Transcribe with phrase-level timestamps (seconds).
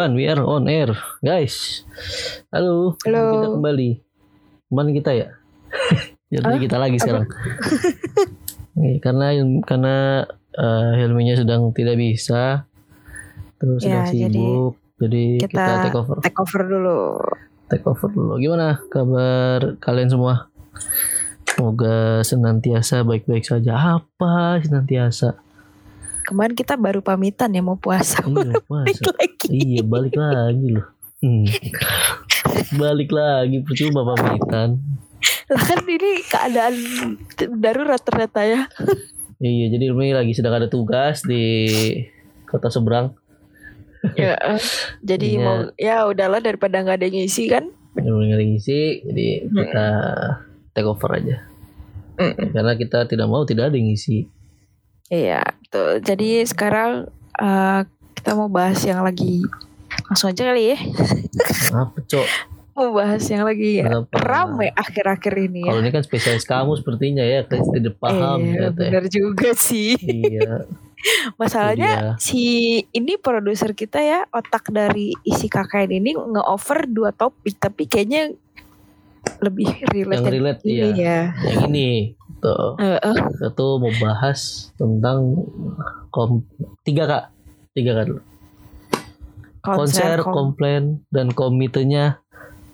[0.00, 1.84] 3, 2, 1, we are on air Guys
[2.48, 3.24] Halo, Halo.
[3.36, 3.90] Kita kembali
[4.64, 5.28] Ke mana kita ya?
[6.32, 6.60] Jadi Hah?
[6.62, 7.28] kita lagi sekarang
[9.04, 9.26] Karena
[9.68, 9.96] karena
[10.56, 12.64] eh, Helminya sedang tidak bisa
[13.60, 17.00] Terus sedang Ya, jadi sibuk Jadi kita, kita take over Take over dulu.
[17.68, 20.48] Take over dulu Gimana kabar kalian semua?
[21.44, 25.49] Semoga senantiasa baik-baik saja Apa senantiasa?
[26.30, 28.22] Kemarin kita baru pamitan ya mau puasa.
[28.22, 29.10] Iya, Balik masa?
[29.18, 29.46] lagi.
[29.50, 30.86] Iya balik lagi loh.
[31.20, 31.44] Hmm.
[32.78, 34.78] balik lagi percuma pamitan.
[35.50, 36.74] Lah kan ini keadaan
[37.58, 38.60] darurat ternyata ya.
[39.42, 41.66] Iya jadi ini lagi sedang ada tugas di
[42.46, 43.12] kota seberang.
[44.16, 44.38] ya
[45.02, 45.42] jadi Iya.
[45.42, 47.68] mau ya udahlah daripada nggak ada yang ngisi kan.
[47.98, 49.86] Yang mulai ngisi jadi kita
[50.72, 51.36] take over aja.
[52.16, 52.54] Mm.
[52.54, 54.24] Karena kita tidak mau tidak ada yang ngisi.
[55.10, 55.98] Iya, betul.
[56.00, 57.80] Jadi sekarang eh,
[58.14, 59.42] kita mau bahas yang lagi
[60.06, 60.78] langsung aja kali ya.
[61.74, 62.26] Apa cok?
[62.70, 64.06] Mau bahas yang lagi Apa?
[64.14, 65.74] rame akhir-akhir ini ya.
[65.74, 68.88] Kalau ini kan spesialis kamu sepertinya ya, kita tidak paham Iya, ya teh.
[68.88, 69.98] benar juga sih.
[69.98, 70.64] Iya.
[71.40, 72.10] Masalahnya Iya.
[72.20, 72.42] si
[72.86, 78.36] ini produser kita ya otak dari isi KKN ini nge-offer dua topik tapi kayaknya
[79.40, 80.88] lebih relate Yang relate ini iya.
[80.94, 81.20] ya.
[81.50, 81.88] Yang ini
[82.40, 82.74] tuh.
[82.76, 84.40] Eh, eh, kita tuh mau bahas
[84.74, 85.36] tentang
[86.08, 86.42] kom
[86.80, 87.24] tiga kak
[87.70, 88.20] tiga kak dulu
[89.60, 92.18] konser, kom- komplain dan komitenya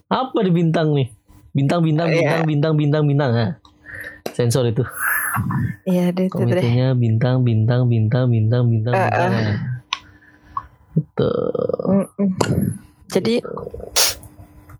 [0.07, 1.11] apa di bintang nih
[1.51, 2.47] bintang bintang bintang Iya.
[2.47, 3.53] bintang bintang bintang nah.
[4.31, 4.87] sensor itu
[5.85, 6.47] Iya deh itu deh.
[6.63, 9.31] komitenya bintang bintang bintang bintang bintang Eh, bintang.
[9.33, 9.57] Nah.
[10.95, 11.31] itu.
[13.09, 13.35] Jadi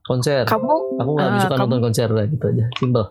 [0.01, 3.05] konser kamu aku nggak eh, suka kamu- nonton konser lah gitu aja simpel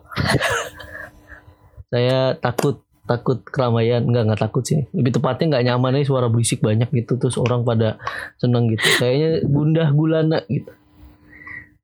[1.92, 4.02] saya takut takut keramaian.
[4.02, 4.84] Nggak nggak takut sih.
[4.90, 7.96] Lebih tepatnya nggak nyaman aja suara berisik banyak gitu terus orang pada
[8.36, 8.84] seneng gitu.
[8.98, 10.74] Kayaknya gundah gulana gitu.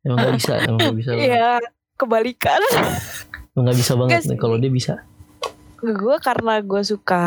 [0.03, 1.11] Emang nggak bisa emang nggak bisa.
[1.15, 1.63] Iya
[1.95, 2.61] kebalikan.
[3.55, 4.95] emang nggak bisa banget nih kalau dia bisa.
[5.83, 7.25] Gue karena gue suka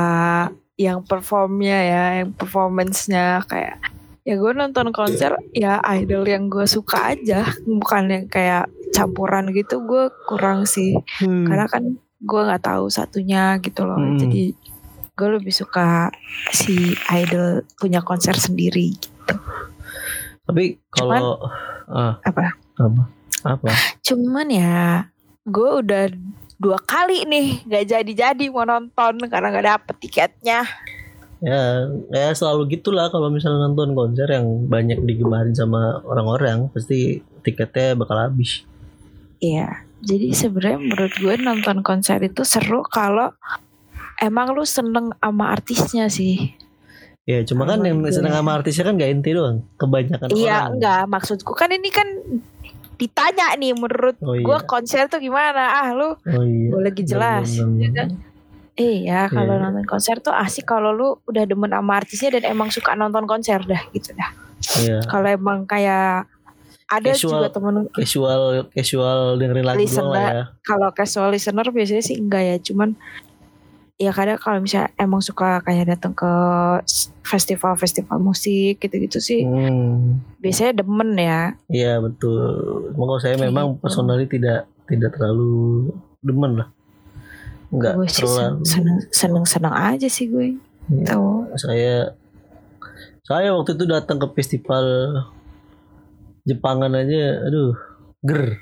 [0.75, 3.79] yang performnya ya, yang performance-nya kayak
[4.25, 9.83] ya gue nonton konser ya idol yang gue suka aja, bukan yang kayak campuran gitu
[9.87, 10.95] gue kurang sih.
[11.23, 13.99] Karena kan gue nggak tahu satunya gitu loh.
[13.99, 14.19] Hmm.
[14.19, 14.55] Jadi
[15.15, 16.11] gue lebih suka
[16.51, 19.35] si idol punya konser sendiri gitu.
[20.43, 21.39] tapi kalau
[21.87, 22.51] ah, Apa?
[22.75, 23.03] apa
[23.47, 23.67] apa
[24.03, 25.07] Cuman ya
[25.47, 26.11] gue udah
[26.59, 30.67] dua kali nih gak jadi-jadi mau nonton karena gak dapet tiketnya.
[31.39, 37.95] ya ya selalu gitulah kalau misalnya nonton konser yang banyak digemarin sama orang-orang pasti tiketnya
[37.95, 38.67] bakal habis
[39.39, 43.33] Iya, jadi sebenarnya menurut gue nonton konser itu seru kalau
[44.17, 46.53] emang lu seneng sama artisnya sih.
[47.25, 48.13] Ya cuma kan yang gue.
[48.13, 52.05] seneng sama artisnya kan gak ente doang Kebanyakan Iya, orang enggak maksudku kan ini kan
[52.95, 55.81] ditanya nih menurut Oh gue iya konser tuh gimana?
[55.81, 57.49] Ah lu Oh iya gue lagi jelas.
[57.49, 57.91] Bener, ya bener.
[57.91, 58.09] kan?
[58.75, 59.63] Iya, kalau Iya.
[59.63, 63.57] nonton konser tuh asik kalau lu udah demen sama artisnya dan emang suka nonton konser
[63.59, 64.29] dah gitu dah.
[64.77, 66.29] Iya Kalau emang kayak
[66.85, 67.41] ada Casual.
[67.41, 70.43] juga temen Casual Casual dengerin lagu doang lah ya.
[70.61, 72.93] kalau casual listener biasanya sih enggak ya cuman
[73.95, 76.27] ya kadang kalau misalnya emang suka kayak datang ke
[77.23, 81.55] festival-festival musik gitu-gitu sih hmm, biasanya demen ya.
[81.71, 82.43] Iya betul.
[82.91, 83.81] Kalau saya Kayak memang gitu.
[83.81, 85.89] personally tidak Tidak terlalu
[86.21, 86.69] Demen lah.
[87.73, 88.61] Enggak gue terlalu.
[88.61, 90.61] seneng seneng seneng aja sih gue.
[90.91, 91.05] Iya.
[91.09, 91.49] tahu.
[91.57, 92.13] Saya
[93.23, 94.85] Saya waktu itu datang ke festival
[96.45, 97.73] Jepangan aja Aduh
[98.21, 98.61] Ger.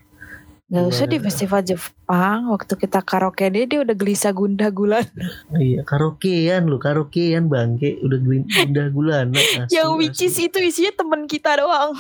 [0.72, 2.50] Nggak usah di festival Jepang.
[2.50, 5.06] Waktu kita karaoke dia dia udah gelisah gundah gulan.
[5.54, 11.62] Iya karaokean lu Karaokean bangke Udah gulana asli, yang which is itu isinya temen kita
[11.62, 11.94] doang.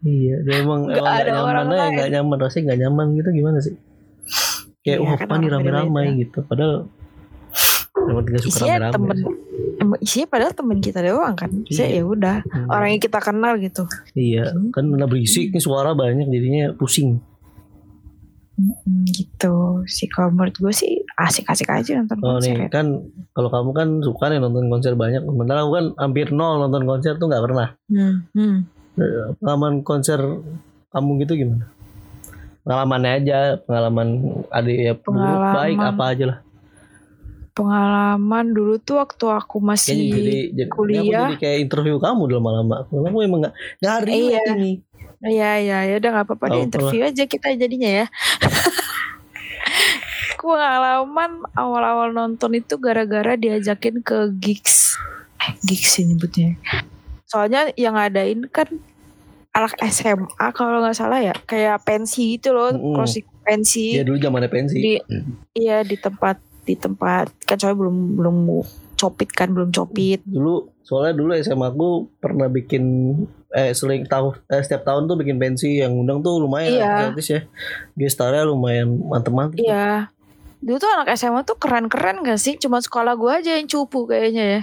[0.00, 1.92] Iya, dia emang Nggak emang gak ada nyaman orang aja, lain.
[1.96, 2.36] nggak nyaman.
[2.40, 3.74] Rasanya nggak nyaman gitu gimana sih?
[4.80, 6.76] Kayak Iya, wah kan nih orang rame-ramai gitu, padahal
[7.96, 8.92] emang tidak suka rame-rame.
[8.92, 9.16] temen
[9.96, 11.98] isinya padahal temen kita doang kan bisa Iya.
[11.98, 12.68] ya udah Hmm.
[12.68, 17.18] orang yang kita kenal gitu Iya, kan karena berisik nih suara banyak jadinya pusing.
[18.54, 19.54] Hmm, gitu
[19.84, 22.68] sih kalau menurut gue sih asik-asik aja nonton Oh konser nih ya.
[22.70, 22.86] kan
[23.32, 27.14] kalau kamu kan suka nih nonton konser banyak, sementara aku kan hampir nol nonton konser
[27.14, 27.74] tuh nggak pernah.
[27.84, 28.56] Hmm, hmm.
[28.94, 30.22] Eh, Pengalaman konser
[30.88, 31.66] kamu gitu gimana?
[32.62, 34.08] Pengalamannya aja, pengalaman
[34.48, 35.52] ada ya Pengalaman.
[35.52, 36.38] baik apa aja lah.
[37.54, 41.00] Pengalaman dulu tuh waktu aku masih jadi, jadi kuliah.
[41.00, 42.76] aku jadi kayak interview kamu dalam lama-lama.
[42.84, 43.54] Kamu emang nggak
[44.02, 44.42] relate Iya.
[44.52, 44.72] ini.
[45.24, 48.06] Iya iya ya udah nggak apa-apa deh Tahu interview aja kita jadinya ya.
[50.34, 54.98] Aku pengalaman awal-awal nonton itu gara-gara diajakin ke gigs,
[55.38, 56.58] eh gigs sih nyebutnya.
[57.24, 58.68] soalnya yang ngadain kan
[59.50, 62.94] anak SMA kalau nggak salah ya kayak pensi gitu loh Mm-mm.
[62.94, 64.76] closing pensi Ya dulu zamannya pensi.
[64.76, 64.94] di
[65.52, 68.36] iya di tempat di tempat kan soalnya belum belum
[68.94, 72.84] copit kan belum copit Dulu soalnya dulu SMA aku pernah bikin
[73.50, 76.90] eh seling tahu eh, setiap tahun tuh bikin pensi yang undang tuh lumayan Iya.
[77.08, 77.40] artis ya.
[77.94, 79.56] Gestarnya lumayan mantep-mantep.
[79.56, 80.08] iya
[80.58, 84.44] dulu tuh anak SMA tuh keren-keren gak sih cuma sekolah gua aja yang cupu kayaknya
[84.50, 84.60] ya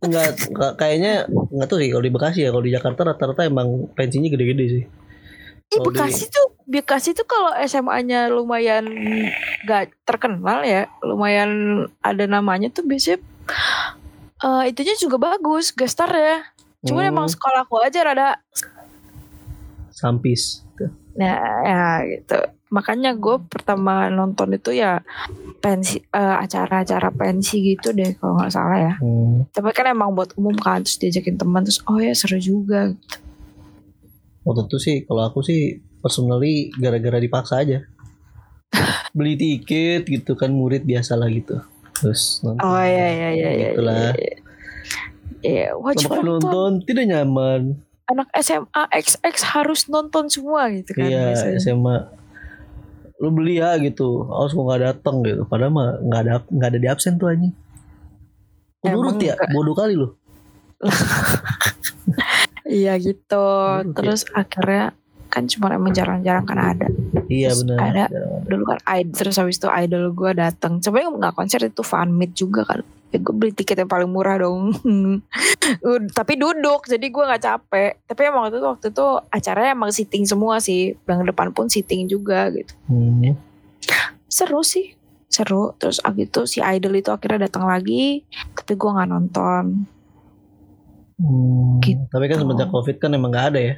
[0.00, 3.68] Enggak, enggak- kayaknya enggak tuh sih kalau di Bekasi ya, kalau di Jakarta rata-rata emang
[3.92, 4.84] pensinya gede-gede sih.
[5.72, 8.84] Di- Bekasi tuh Bekasi tuh kalau SMA-nya lumayan
[9.64, 11.50] gak terkenal ya, lumayan
[12.00, 13.20] ada namanya tuh biasanya
[14.42, 16.44] eh itunya juga bagus, gestar ya.
[16.82, 17.12] Cuman Hmm.
[17.14, 18.28] emang sekolahku aja rada
[19.92, 20.64] Sampis.
[21.14, 22.38] Nah, ya gitu.
[22.72, 25.04] Makanya gue pertama nonton itu ya
[25.60, 28.94] pensi eh, acara-acara pensi gitu deh kalau nggak salah ya.
[28.98, 29.44] Hmm.
[29.52, 32.90] Tapi kan emang buat umum kan terus diajakin teman terus oh ya seru juga.
[32.90, 33.16] Gitu.
[34.42, 37.86] Waktu itu sih kalau aku sih personally gara-gara dipaksa aja.
[39.16, 41.62] Beli tiket gitu kan murid biasa lah gitu.
[41.94, 42.62] Terus nonton.
[42.66, 43.68] Oh ya ya ya ya.
[43.74, 44.12] Itulah.
[44.14, 44.36] ya, ya.
[45.42, 46.38] Iya, wajib nonton.
[46.38, 47.78] nonton tidak nyaman.
[48.10, 51.06] Anak SMA XX harus nonton semua gitu kan.
[51.06, 51.58] iya biasanya.
[51.62, 51.96] SMA.
[53.22, 54.26] Lu beli ya gitu.
[54.26, 55.46] Awas kok nggak datang gitu.
[55.46, 57.54] Padahal mah nggak ada nggak ada di absen tuh anjing.
[58.82, 60.10] Nurut Emang ya, bodoh kali lu.
[62.72, 63.44] Iya gitu.
[63.44, 63.94] Nurut ya.
[64.00, 64.84] Terus akhirnya
[65.28, 66.88] kan cuma emang jarang-jarang kan ada.
[67.28, 67.78] Iya benar.
[67.80, 68.04] ada
[68.44, 72.36] dulu kan idol terus habis itu idol gue datang sebenarnya nggak konser itu fan meet
[72.36, 74.76] juga kan ya gue beli tiket yang paling murah dong
[76.18, 80.24] tapi duduk jadi gue nggak capek tapi emang waktu itu waktu itu acaranya emang sitting
[80.28, 83.32] semua sih yang depan pun sitting juga gitu Hmm.
[84.28, 84.92] seru sih
[85.26, 89.88] seru terus abis itu si idol itu akhirnya datang lagi tapi gue nggak nonton
[91.22, 91.78] Hmm.
[91.78, 92.02] Gitu.
[92.10, 93.74] Tapi kan semenjak covid kan emang nggak ada ya.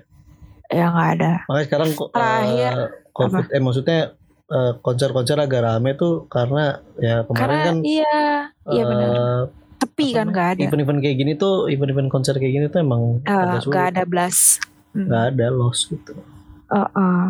[0.73, 4.00] ya nggak ada Makanya sekarang kok Terakhir, eh, covid eh maksudnya
[4.49, 8.19] eh, konser-konser agak rame tuh karena ya kemarin karena kan iya
[8.73, 9.43] iya benar eh,
[9.76, 13.20] tepi apa kan nggak ada event-event kayak gini tuh event-event konser kayak gini tuh emang
[13.61, 13.69] sulit.
[13.69, 14.64] nggak ada blast
[14.94, 15.11] Hmm.
[15.11, 16.14] Nggak ada loss gitu.
[16.70, 17.23] Heeh.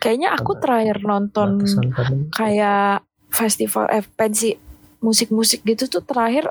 [0.00, 1.48] Kayaknya aku Karena terakhir nonton
[2.32, 4.56] kayak festival eh pensi
[5.04, 6.48] musik-musik gitu tuh terakhir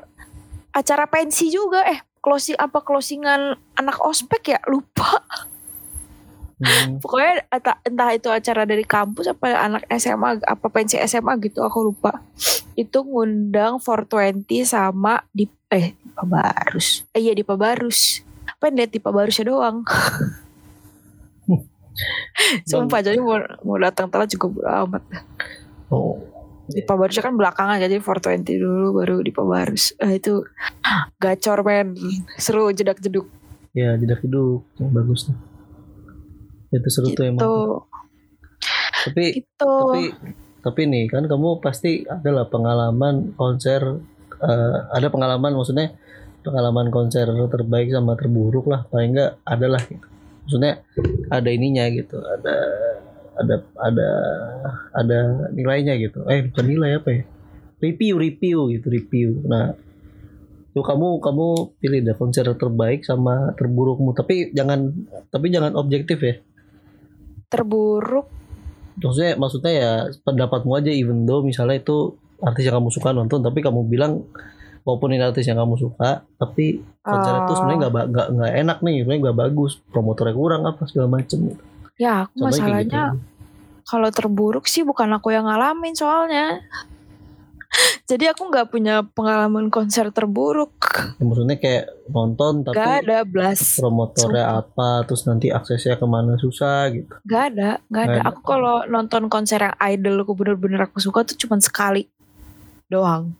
[0.70, 4.60] acara pensi juga eh closing apa closingan anak ospek ya?
[4.68, 5.24] Lupa.
[6.60, 7.00] Hmm.
[7.00, 7.48] pokoknya
[7.88, 12.20] entah, itu acara dari kampus apa anak SMA apa pensi SMA gitu aku lupa.
[12.76, 18.26] Itu ngundang 420 sama di eh di Pabarus eh iya di Pabarus
[18.60, 19.80] pengen lihat di Pabarusnya doang?
[22.68, 25.02] Sumpah jadi mau, mau datang telat juga bodo amat.
[25.88, 26.39] Oh.
[26.70, 30.46] Di Pabarus kan belakangan jadi 420 dulu baru di Pabarus ah, itu
[31.22, 31.98] gacor men
[32.38, 33.26] seru jedak jeduk
[33.70, 35.36] Ya jedak hidup yang bagus tuh.
[36.74, 37.38] Itu seru tuh emang.
[37.38, 37.74] gitu tuh.
[39.06, 40.04] Tapi gitu tapi
[40.60, 43.80] tapi nih kan kamu pasti adalah pengalaman konser
[44.42, 45.94] eh, ada pengalaman maksudnya
[46.42, 50.06] pengalaman konser terbaik sama terburuk lah paling enggak adalah gitu.
[50.40, 50.82] Maksudnya
[51.30, 52.56] ada ininya gitu, ada
[53.40, 54.08] ada ada
[54.92, 55.18] ada
[55.50, 56.22] nilainya gitu.
[56.28, 57.22] Eh bukan nilai apa ya?
[57.80, 59.28] Review review gitu review.
[59.44, 59.72] Nah
[60.70, 61.46] Tuh kamu kamu
[61.82, 64.94] pilih deh konser terbaik sama terburukmu tapi jangan
[65.26, 66.38] tapi jangan objektif ya
[67.50, 68.30] terburuk
[69.00, 69.90] maksudnya maksudnya ya
[70.22, 74.22] pendapatmu aja even though misalnya itu artis yang kamu suka nonton tapi kamu bilang
[74.86, 77.56] walaupun ini artis yang kamu suka tapi konser itu Oh.
[77.58, 81.38] sebenarnya nggak ba- nggak nggak enak nih sebenarnya nggak bagus promotornya kurang apa segala macem
[81.50, 81.62] gitu.
[81.98, 83.18] ya aku Contohnya kayak masalahnya gitu.
[83.86, 86.60] Kalau terburuk sih bukan aku yang ngalamin soalnya
[88.10, 90.74] jadi aku nggak punya pengalaman konser terburuk
[91.20, 96.34] Ya, maksudnya kayak nonton tapi gak ada blast promotornya apa terus nanti aksesnya ke mana
[96.40, 98.20] susah gitu Gak ada, gak ada.
[98.32, 102.08] Aku kalau nonton konser yang idol aku bener-bener aku suka tuh cuma sekali
[102.90, 103.36] doang.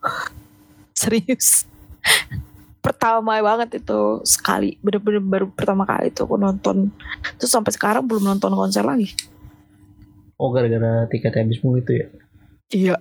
[1.00, 1.66] Serius.
[2.80, 6.88] Pertama banget itu sekali, bener-bener baru pertama kali itu aku nonton.
[7.36, 9.12] Terus sampai sekarang belum nonton konser lagi.
[10.40, 12.08] Oh gara-gara tiket habis mulu itu ya
[12.70, 12.96] Iya.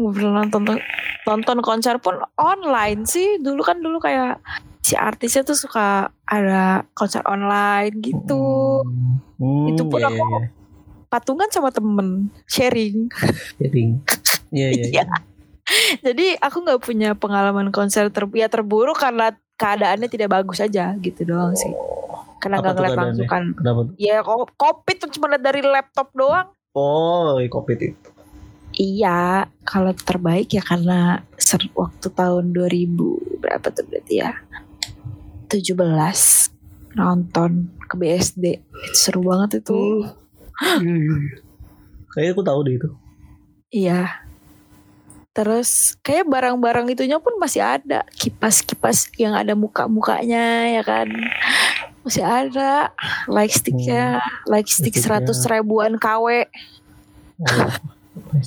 [0.00, 0.80] Gue pernah nonton
[1.28, 3.36] nonton konser pun online sih.
[3.36, 4.40] Dulu kan dulu kayak
[4.80, 8.80] si artisnya tuh suka ada konser online gitu.
[9.36, 10.48] Hmm, Itu pun iya, aku iya, iya.
[11.12, 13.12] Patungan sama temen sharing.
[13.60, 13.82] Jadi,
[14.56, 14.84] iya iya.
[14.88, 15.04] iya.
[16.00, 21.28] Jadi aku nggak punya pengalaman konser ter ya terburuk karena keadaannya tidak bagus aja gitu
[21.28, 21.70] doang sih.
[22.40, 23.44] Karena nggak ngeliat langsung kan.
[23.52, 23.92] Kenapa?
[24.00, 24.24] Ya
[24.56, 26.48] covid tuh cuma dari laptop doang.
[26.72, 28.08] Oh, covid itu.
[28.70, 34.30] Iya, kalau terbaik ya karena ser waktu tahun 2000 berapa tuh berarti ya?
[35.50, 35.74] 17
[36.94, 38.62] nonton ke BSD.
[38.62, 40.06] Itu seru banget itu.
[42.14, 42.88] Kayaknya aku tahu deh itu.
[43.74, 44.22] Iya.
[45.34, 48.06] Terus kayak barang-barang itunya pun masih ada.
[48.14, 51.10] Kipas-kipas yang ada muka-mukanya ya kan.
[52.04, 52.92] Masih ada.
[53.28, 54.20] Like sticknya.
[54.48, 54.96] Like stick.
[54.96, 56.48] 100 ribuan KW.
[57.40, 57.70] Oh,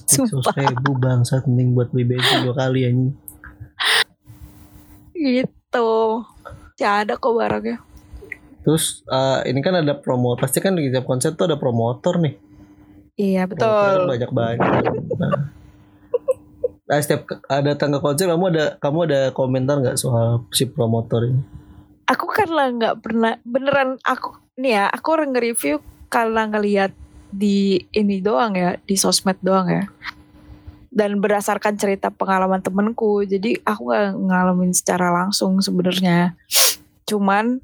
[0.05, 0.53] Sumpah.
[0.55, 3.11] ribu bangsat mending buat beli bensin dua kali anjing.
[5.13, 5.91] Gitu.
[6.77, 7.79] Ya ada kok barangnya.
[8.63, 12.35] Terus eh, ini kan ada promo, pasti kan di tiap konser tuh ada promotor nih.
[13.19, 14.09] Iya Promotor betul.
[14.09, 14.93] banyak banyak.
[15.19, 15.31] Nah,
[16.89, 21.43] nah, setiap ada tangga konser kamu ada kamu ada komentar nggak soal si promotor ini?
[22.09, 25.81] Aku karena nggak pernah beneran aku nih ya aku nge-review
[26.11, 26.91] karena ngelihat
[27.33, 29.83] di ini doang ya di sosmed doang ya.
[30.93, 36.37] Dan berdasarkan cerita pengalaman temenku jadi aku nggak ngalamin secara langsung sebenarnya.
[37.09, 37.63] Cuman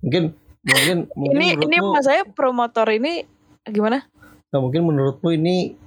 [0.00, 3.24] Mungkin mungkin mungkin ini ini mas saya promotor ini
[3.64, 4.04] gimana?
[4.50, 5.78] Nah, mungkin menurutmu ini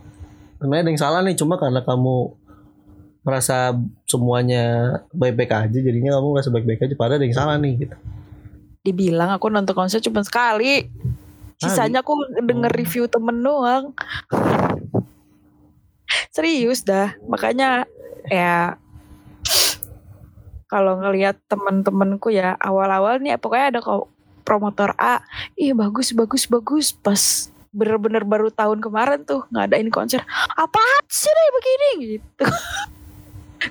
[0.58, 2.32] sebenarnya ada yang salah nih cuma karena kamu
[3.24, 3.72] merasa
[4.03, 7.96] semuanya baik-baik aja jadinya kamu merasa baik-baik aja padahal ada yang salah nih gitu.
[8.84, 10.92] dibilang aku nonton konser cuma sekali.
[11.56, 12.80] Sisanya aku denger Oh.
[12.84, 13.96] review temen doang.
[16.36, 17.88] Serius dah makanya
[18.27, 18.75] ya
[20.68, 24.12] kalau ngelihat temen-temenku ya awal-awal nih pokoknya ada kok
[24.44, 25.24] promotor A
[25.56, 26.92] ih bagus bagus bagus.
[26.92, 30.20] Pas bener-bener baru tahun kemarin tuh ngadain konser
[30.60, 31.89] apaan sih nih begini?
[32.20, 32.46] Gitu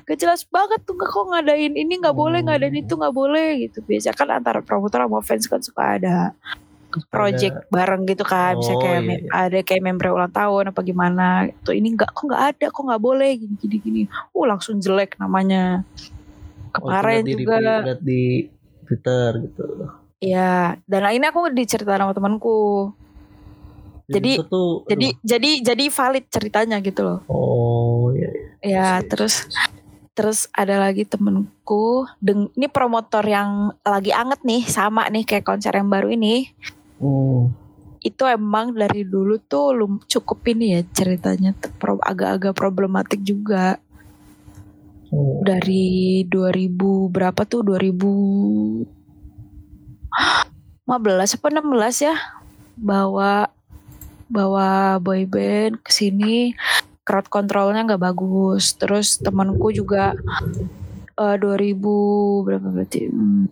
[0.05, 3.85] Gak jelas banget tuh kok ngadain ini nggak boleh ngadain itu nggak boleh gitu.
[3.85, 6.17] Biasa kan antara promotor sama fans kan suka ada
[7.09, 8.57] project bareng gitu kan.
[8.61, 9.31] Bisa Oh, kayak iya, iya.
[9.33, 11.73] ada kayak member ulang tahun apa gimana gitu.
[11.73, 14.03] Ini nggak kok nggak ada kok nggak boleh gini gini gini.
[14.33, 15.85] Uh langsung jelek namanya.
[16.73, 17.57] Oh, kemarin di, juga.
[17.85, 18.49] lihat di
[18.89, 19.65] Twitter gitu.
[20.23, 22.93] ya dan ini aku diceritain sama temanku.
[24.07, 27.19] Jadi- itu tuh, jadi jadi jadi valid ceritanya gitu loh.
[27.27, 28.29] Oh iya.
[28.61, 29.01] iya.
[29.01, 29.49] ya terus
[30.13, 35.73] terus ada lagi temenku deng ini promotor yang lagi anget nih sama nih kayak konser
[35.73, 36.53] yang baru ini.
[37.03, 37.51] Hmm.
[38.03, 41.55] itu emang dari dulu tuh lum cukup ini ya ceritanya
[42.03, 43.79] agak-agak problematik juga.
[45.13, 45.45] Oh.
[45.45, 46.73] dari 2000
[47.13, 47.61] berapa tuh?
[47.63, 48.89] 2015
[50.89, 52.17] apa 16 ya?
[52.81, 53.53] Bawa
[54.33, 56.57] bawa boyband ke sini
[57.03, 58.75] crowd controlnya nggak bagus.
[58.79, 60.15] Terus temanku juga
[61.19, 63.11] eh, 2000 berapa berarti?
[63.11, 63.47] Hmm,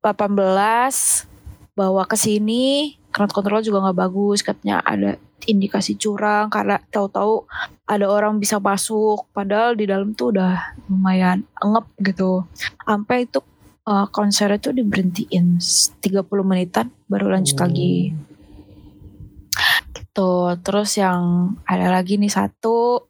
[0.00, 4.40] 18 bawa ke sini crowd control juga nggak bagus.
[4.44, 5.16] Katanya ada
[5.46, 7.44] indikasi curang karena tahu-tahu
[7.88, 9.28] ada orang bisa masuk.
[9.32, 12.44] Padahal di dalam tuh udah lumayan ngep gitu.
[12.84, 13.40] Sampai itu
[13.86, 18.12] uh, konsernya tuh diberhentiin 30 menitan baru lanjut lagi
[20.16, 23.04] gitu terus yang ada lagi nih satu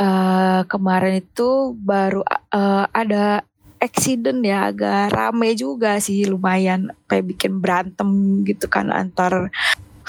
[0.00, 2.24] eh kemarin itu baru
[2.56, 3.44] eh, ada
[3.76, 9.52] accident ya agak rame juga sih lumayan kayak bikin berantem gitu kan antar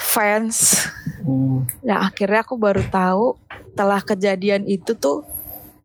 [0.00, 0.88] fans
[1.18, 1.68] Hmm.
[1.84, 3.36] Nah akhirnya aku baru tahu
[3.74, 5.28] setelah kejadian itu tuh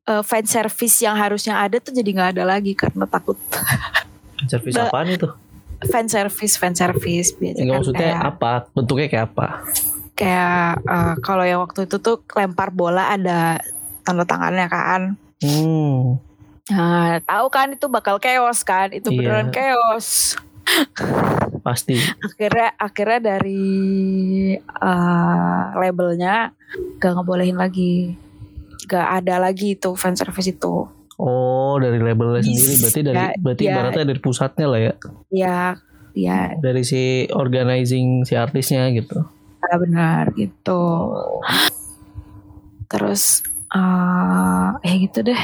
[0.08, 3.36] eh, fan service yang harusnya ada tuh jadi nggak ada lagi karena takut
[4.48, 4.88] Servis Udah.
[4.88, 5.28] apaan itu?
[5.84, 8.52] fan service fan service biasa Enggak kan maksudnya kayak, apa?
[8.72, 9.48] Bentuknya kayak apa?
[10.14, 13.58] Kayak eh, kalau yang waktu itu tuh lempar bola ada
[14.02, 15.02] tanda tangannya kan
[15.40, 16.18] Hmm.
[16.66, 19.18] nah tahu kan itu bakal chaos kan itu Iya.
[19.20, 20.40] beneran chaos
[21.60, 22.00] Pasti.
[22.22, 23.68] akhirnya akhirnya dari
[24.58, 26.56] eh, labelnya
[26.98, 28.16] gak ngebolehin lagi
[28.86, 32.48] gak ada lagi itu fan service itu Oh, dari labelnya Yes.
[32.58, 33.70] sendiri berarti dari Ya, berarti ya.
[33.70, 34.94] ibaratnya dari pusatnya lah ya.
[35.30, 35.58] ya
[36.14, 39.22] ya Dari si organizing si artisnya gitu.
[39.80, 40.82] Benar gitu.
[42.92, 43.42] Terus
[43.74, 45.42] eh ya gitu deh.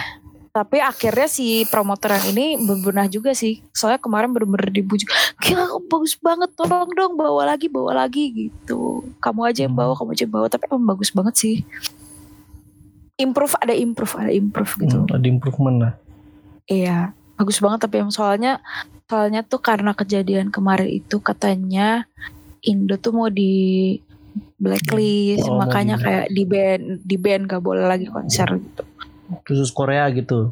[0.49, 3.61] Tapi akhirnya si promotor yang ini berbenah juga sih.
[3.71, 5.07] Soalnya kemarin bener-bener dibujuk.
[5.45, 9.05] Gila bagus banget tolong dong bawa lagi bawa lagi gitu.
[9.21, 10.47] Kamu aja yang bawa kamu aja yang bawa.
[10.49, 11.55] Tapi emang bagus banget sih.
[13.19, 14.97] Improve ada improve ada improve gitu.
[15.05, 15.93] Hmm, ada improvement lah.
[16.69, 18.61] Iya, bagus banget tapi yang soalnya
[19.09, 22.05] soalnya tuh karena kejadian kemarin itu katanya
[22.61, 23.95] Indo tuh mau di
[24.55, 28.83] blacklist, Oh, makanya di- kayak di band di band gak boleh lagi konser gitu.
[29.43, 30.51] Khusus Korea gitu.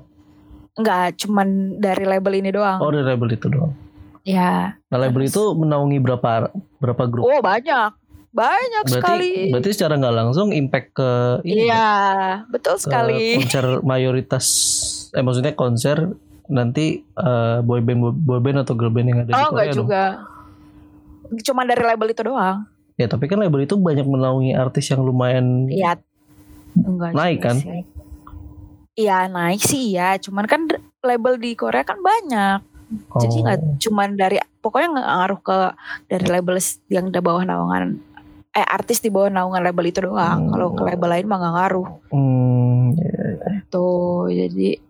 [0.73, 2.77] Enggak, cuman dari label ini doang.
[2.77, 3.73] Oh, dari label itu doang.
[4.21, 5.33] Ya, Nah, label Terus.
[5.33, 7.23] itu menaungi berapa berapa grup?
[7.23, 7.91] oh banyak,
[8.29, 9.31] banyak berarti sekali.
[9.49, 11.87] berarti secara nggak langsung impact ke ini Iya,
[12.45, 13.39] betul ke sekali.
[13.39, 14.45] konser mayoritas
[15.09, 16.11] eh maksudnya konser
[16.45, 19.79] nanti eh, boyband boyband atau girl band yang ada di Oh Korea enggak dong.
[19.81, 20.03] juga.
[21.41, 22.57] Cuma dari label itu doang.
[22.97, 26.01] Ya tapi kan label itu banyak menaungi artis yang lumayan Iya.
[26.77, 27.57] Enggak Naik kan?
[28.97, 30.17] Iya naik sih iya.
[30.17, 30.65] Cuman kan
[31.05, 32.65] label di Korea kan banyak.
[33.21, 33.43] Jadi Oh.
[33.45, 35.57] nggak cuman dari pokoknya nggak ngaruh ke
[36.09, 36.55] dari label
[36.89, 37.99] yang di bawah naungan
[38.57, 40.49] eh artis di bawah naungan label itu doang.
[40.49, 40.51] Hmm.
[40.57, 41.87] Kalau ke label lain mah nggak ngaruh.
[42.09, 44.81] Hmm, ya, Tuh jadi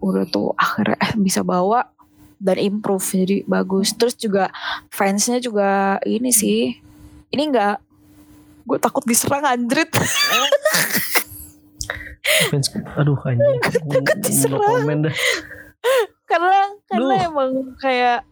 [0.00, 1.92] udah tuh akhirnya eh, bisa bawa
[2.40, 3.92] dan improve jadi bagus.
[3.92, 4.48] Terus juga
[4.88, 6.80] fansnya juga ini sih.
[7.32, 7.76] Ini enggak
[8.62, 9.90] gue takut diserang anjrit.
[12.48, 13.58] fans, aduh anjing.
[13.90, 15.02] takut diserang.
[15.02, 15.14] dah.
[16.24, 17.28] karena karena Duh.
[17.28, 18.22] emang kayak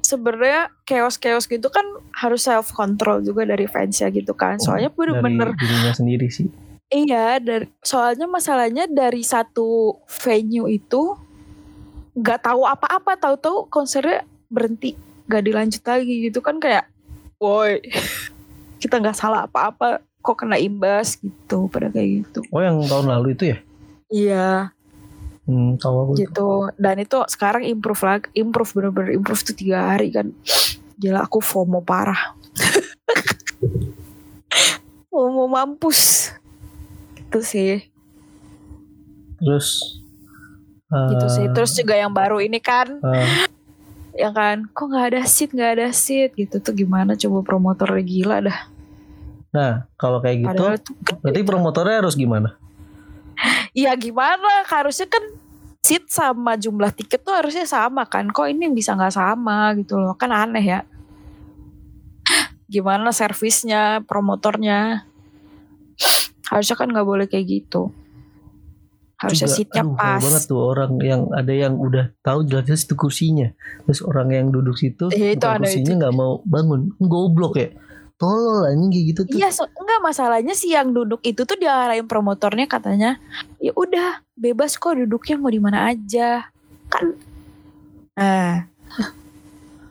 [0.00, 1.84] sebenarnya chaos-chaos gitu kan
[2.16, 4.56] harus self control juga dari fansnya gitu kan.
[4.56, 6.48] Soalnya Oh, Dari bener-bener dirinya sendiri sih.
[6.88, 11.12] iya dari soalnya masalahnya dari satu venue itu
[12.16, 14.96] nggak tahu apa-apa tahu-tahu konsernya berhenti
[15.28, 16.88] nggak dilanjut lagi gitu kan kayak
[17.40, 17.82] woi.
[18.82, 22.40] Kita nggak salah apa-apa kok kena imbas gitu pada kayak gitu.
[22.52, 23.58] Oh yang tahun lalu itu ya?
[24.08, 24.48] iya.
[25.48, 26.10] Hmm, tahu aku.
[26.14, 26.28] itu.
[26.28, 26.50] gitu.
[26.76, 30.28] Dan itu sekarang improve lagi improve bener-bener improve tuh tiga hari kan.
[31.00, 32.36] Gila aku FOMO parah.
[35.08, 36.30] FOMO mampus.
[37.16, 37.72] Gitu sih.
[39.40, 39.98] Terus
[40.88, 41.44] gitu sih.
[41.48, 43.00] eh, terus juga yang baru ini kan.
[43.00, 43.28] eh,
[44.18, 44.66] yang kan?
[44.74, 46.34] Kok nggak ada seat nggak ada seat?
[46.34, 47.14] Gitu tuh gimana?
[47.14, 48.60] Coba promotornya gila dah.
[49.54, 50.74] Nah kalau kayak gitu padahal
[51.22, 52.58] berarti promotornya harus gimana?
[53.72, 54.66] ya gimana?
[54.66, 55.22] Harusnya kan
[55.86, 58.26] seat sama jumlah tiket tuh harusnya sama kan?
[58.34, 60.18] Kok ini bisa nggak sama gitu loh?
[60.18, 60.80] Kan aneh ya.
[62.68, 65.06] Gimana servisnya promotornya?
[66.50, 67.94] Harusnya kan nggak boleh kayak gitu
[69.18, 72.94] harusnya Juga, seatnya aduh, pas banget tuh orang yang ada yang udah tahu jelas-jelas itu
[72.94, 73.48] kursinya.
[73.84, 76.94] Terus orang yang duduk situ Iya, itu ada kursinya nggak mau bangun.
[77.02, 77.68] Goblok ya.
[78.18, 79.38] Tolol anjing kayak gitu tuh.
[79.38, 83.22] Iya, so, enggak masalahnya sih yang duduk itu tuh diarahin promotornya katanya,
[83.62, 86.50] ya udah bebas kok duduknya mau di mana aja,
[86.90, 87.14] kan.
[88.18, 88.66] Nah,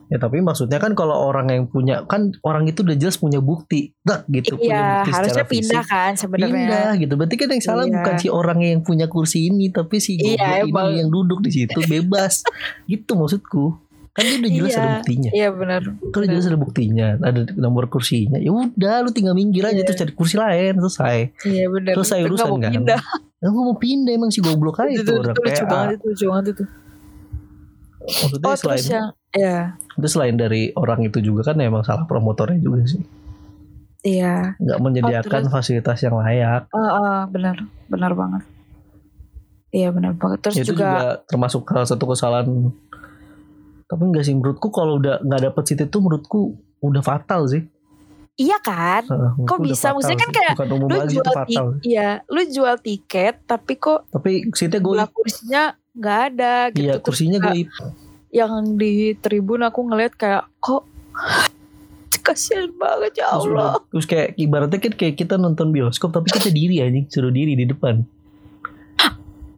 [0.07, 3.91] Ya tapi maksudnya kan kalau orang yang punya kan orang itu udah jelas punya bukti,
[4.01, 5.91] tak gitu punya iya bukti harusnya secara pindah fisik.
[5.91, 6.47] kan sebenarnya.
[6.53, 7.13] Pindah gitu.
[7.13, 7.93] Berarti kan yang salah Iya.
[7.93, 10.95] bukan si orang yang punya kursi ini, tapi si Iya, ini emang.
[10.95, 12.47] yang duduk di situ bebas.
[12.85, 13.75] gitu maksudku.
[14.09, 14.79] Kan dia udah jelas Iya.
[14.79, 15.29] ada buktinya.
[15.29, 15.81] Iya benar.
[16.07, 18.37] Kalau jelas ada buktinya, ada nomor kursinya.
[18.37, 19.85] Ya udah, lu tinggal minggir aja Iya.
[19.85, 21.17] terus cari kursi lain selesai.
[21.43, 21.93] Iya benar.
[21.93, 22.71] Selesai Nggak urusan kan.
[22.73, 23.01] pindah.
[23.37, 25.29] Nah, mau pindah emang si goblok aja Itu, itu itu, orang.
[25.29, 25.69] itu lucu PA.
[25.69, 26.63] banget itu, lucu banget itu.
[28.07, 29.57] Maksudnya Oh selain terus yang, ya,
[29.99, 33.03] itu selain dari orang itu juga kan emang salah promotornya juga sih.
[34.07, 34.55] iya.
[34.55, 35.51] Nggak menyediakan terus?
[35.51, 36.71] fasilitas yang layak.
[36.71, 37.59] Oh, oh, benar,
[37.91, 38.47] benar banget.
[39.75, 40.39] Iya benar banget.
[40.47, 42.47] Terus itu juga, juga, termasuk salah satu kesalahan.
[43.87, 47.67] Tapi enggak sih menurutku kalau udah nggak dapet seat itu menurutku udah fatal sih.
[48.37, 49.01] Iya kan?
[49.03, 49.81] Menurutku Kok bisa?
[49.83, 51.43] fatal Maksudnya kan kayak Lu jual fatal.
[51.43, 56.79] tiket, iya, lu jual tiket tapi kok Tapi seatnya gue kursinya nggak ada gitu.
[56.79, 57.65] Iya Terus kursinya gue
[58.29, 60.85] yang di tribun aku ngeliat kayak kok
[62.19, 63.71] kasihan banget ya terus, Allah.
[63.73, 67.55] udah- terus kayak ibaratnya kan kayak kita nonton bioskop tapi kita diri anjing suruh diri
[67.55, 68.03] di depan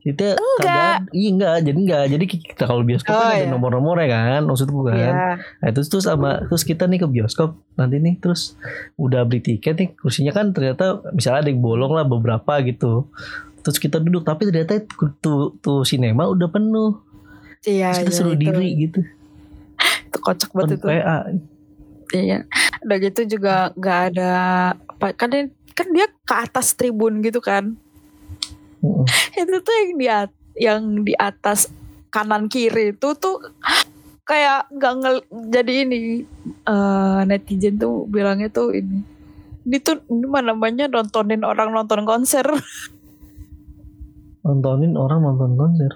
[0.10, 0.98] kita Enggak.
[1.14, 3.52] iya enggak jadi enggak jadi kita kalau bioskop Oh, kan ada iya.
[3.52, 5.12] nomor-nomornya kan maksudku kan Iya.
[5.62, 8.58] nah, terus terus sama terus kita nih ke bioskop nanti nih terus
[8.98, 13.08] udah beli tiket nih kursinya kan ternyata misalnya ada yang bolong lah beberapa gitu
[13.62, 14.82] terus kita duduk tapi ternyata
[15.20, 17.00] tuh tuh sinema udah penuh
[17.68, 19.00] Iya, terus kita iya, suruh itu, diri gitu
[20.10, 20.88] itu kocak banget itu.
[20.90, 21.18] PA
[22.10, 22.38] Iya.
[22.82, 24.34] Udah gitu juga nggak ada
[25.14, 25.46] kan dia,
[25.78, 27.78] kan dia ke atas tribun gitu kan.
[29.40, 31.72] Itu tuh yang di at- yang di atas
[32.10, 33.38] kanan kiri itu tuh
[34.24, 35.16] kayak nggak ngel
[35.48, 36.26] jadi ini
[36.66, 39.02] eh, netizen tuh bilangnya tuh ini
[39.64, 42.46] ini tuh ini mah namanya nontonin orang nonton konser.
[44.40, 45.92] Nontonin orang nonton konser?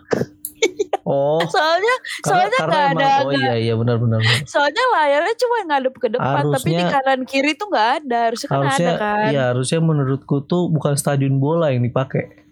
[1.03, 1.43] Oh.
[1.43, 5.35] Soalnya karena, soalnya karena nggak emang ada oh nggak- iya iya benar benar soalnya layarnya
[5.35, 8.87] cuma ngadep ke depan tapi di Harusnya- kanan kiri tuh nggak ada harusnya kan harusnya
[8.87, 9.27] ada kan.
[9.27, 12.42] iya harusnya menurutku tuh bukan stadion bola yang dipakai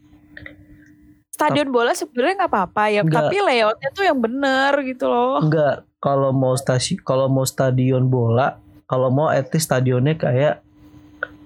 [1.41, 3.15] stadion bola sebenarnya nggak apa-apa ya Nggak.
[3.17, 8.62] tapi layoutnya tuh yang bener gitu loh enggak kalau mau stasi kalau mau stadion bola
[8.86, 10.62] kalau mau at least stadionnya kayak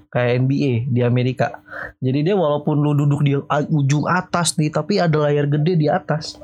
[0.10, 1.60] kayak NBA di Amerika
[2.00, 3.36] jadi dia walaupun lu duduk di
[3.70, 6.36] ujung atas nih tapi ada layar gede di atas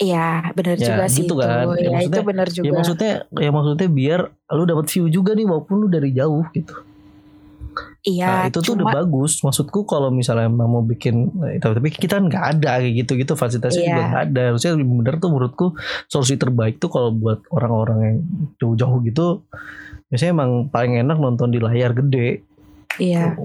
[0.00, 1.44] Iya benar Ya, juga sih gitu itu.
[1.44, 1.76] kan.
[1.76, 2.64] Ya, Ya, itu benar juga.
[2.64, 6.72] Ya maksudnya ya maksudnya biar lu dapat view juga nih walaupun lu dari jauh gitu.
[8.02, 9.40] Iya Nah, itu tuh udah bagus.
[9.40, 13.80] Maksudku kalau misalnya emang mau bikin eh, tapi kita kan nggak ada kayak gitu-gitu fasilitasnya
[13.80, 13.88] Iya.
[13.90, 14.42] juga nggak ada.
[14.48, 15.66] Harusnya lebih bener tuh menurutku
[16.06, 18.16] solusi terbaik tuh kalau buat orang-orang yang
[18.56, 19.44] jauh-jauh gitu
[20.06, 22.42] biasanya emang paling enak nonton di layar gede.
[22.96, 23.38] iya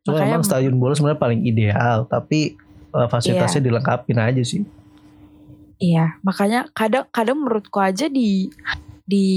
[0.00, 2.58] Cuma Makanya- emang stadion bola sebenarnya paling ideal, tapi
[2.90, 3.66] eh, fasilitasnya Iya.
[3.66, 4.62] dilengkapin aja sih.
[5.78, 8.52] iya makanya kadang kadang menurutku aja di
[9.10, 9.30] di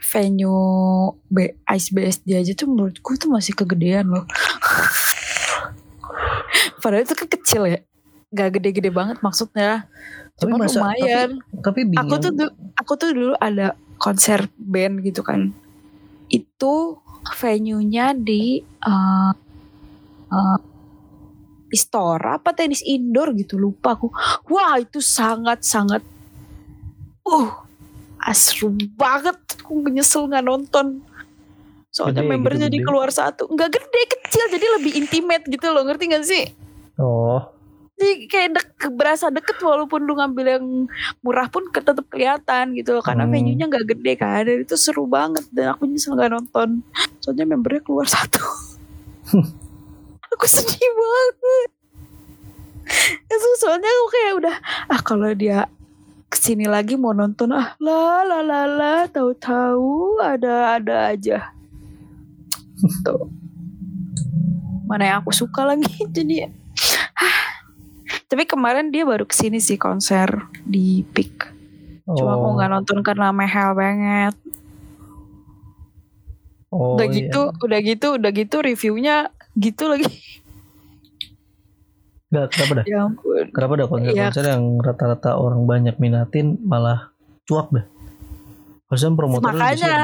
[0.00, 4.24] venue B, Ice BSD aja tuh menurutku tuh masih kegedean loh.
[6.80, 7.80] Padahal itu kan kecil ya.
[8.32, 9.84] Gak gede-gede banget maksudnya.
[10.40, 11.44] Tapi Cuma masa- lumayan.
[11.60, 12.08] Tapi bingung.
[12.08, 12.32] aku tuh
[12.80, 15.50] aku tuh dulu ada konser band gitu kan
[16.30, 16.74] itu
[17.40, 19.32] venue-nya di uh,
[20.30, 20.58] uh,
[21.68, 24.08] Istora apa tenis indoor gitu lupa aku
[24.48, 26.00] wah itu sangat sangat
[27.28, 27.67] uh
[28.22, 29.36] asru banget.
[29.62, 31.02] Aku nyesel nggak nonton.
[31.88, 32.86] Soalnya Gede member gitu, jadi gede.
[32.86, 33.48] keluar satu.
[33.48, 34.44] Nggak gede kecil.
[34.52, 35.82] Jadi lebih intimate gitu loh.
[35.82, 36.44] Ngerti gak sih?
[36.98, 37.38] Oh,
[37.98, 40.66] jadi kayak dek, berasa deket walaupun lu ngambil yang
[41.18, 43.02] murah pun tetap kelihatan gitu loh.
[43.02, 43.34] Karena Hmm.
[43.34, 44.46] venue-nya nggak gede kan?
[44.46, 45.42] Dan itu seru banget.
[45.50, 46.82] Dan aku nyesel nggak nonton.
[47.18, 48.38] Soalnya membernya keluar satu.
[50.38, 51.68] Aku sedih banget.
[53.26, 54.56] Itu soalnya aku kayak udah
[54.88, 55.66] ah kalau dia
[56.28, 57.56] ke sini lagi mau nonton.
[57.56, 61.52] Ah la la la la tahu-tahu ada ada aja.
[63.02, 63.32] Tuh.
[64.84, 66.48] Mana yang aku suka lagi jadi
[67.16, 67.44] ah.
[68.28, 70.28] tapi kemarin dia baru ke sini sih konser
[70.64, 71.48] di Peak.
[72.08, 74.36] Cuma aku oh, nggak nonton karena mahal banget.
[76.68, 77.16] Oh, udah iya.
[77.24, 80.12] gitu udah gitu udah gitu reviewnya gitu lagi
[82.28, 82.84] Nggak, kenapa dah?
[82.84, 87.08] ya ampun Kenapa ada konser-konser yang rata-rata orang banyak minatin malah
[87.44, 87.84] cuak dah?
[88.86, 89.96] Harusnya promotornya lebih Makanya.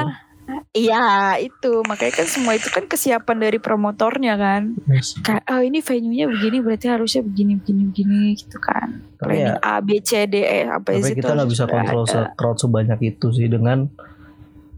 [0.76, 1.04] Iya
[1.40, 5.16] itu makanya kan semua itu kan kesiapan dari promotornya kan Yes.
[5.24, 9.64] kayak oh ini venue-nya begini berarti harusnya begini begini begini gitu kan Tapi ya, planning
[9.64, 13.16] A B C D E apa tapi itu kita nggak bisa kontrol se- crowd sebanyak
[13.16, 13.88] itu sih dengan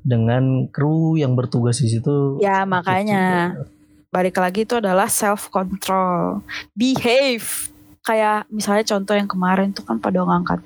[0.06, 2.38] dengan kru yang bertugas di situ.
[2.38, 3.24] Ya, Gitu makanya.
[3.50, 3.66] juga.
[4.10, 6.42] Balik lagi itu adalah self control
[6.72, 7.70] behave.
[8.06, 10.62] Kayak misalnya contoh yang kemarin tuh kan pada ngangkat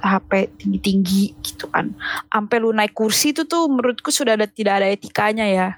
[0.00, 0.30] HP
[0.62, 1.92] tinggi-tinggi gitu kan.
[2.32, 5.68] Sampai lu naik kursi itu tuh menurutku sudah ada tidak ada etikanya ya.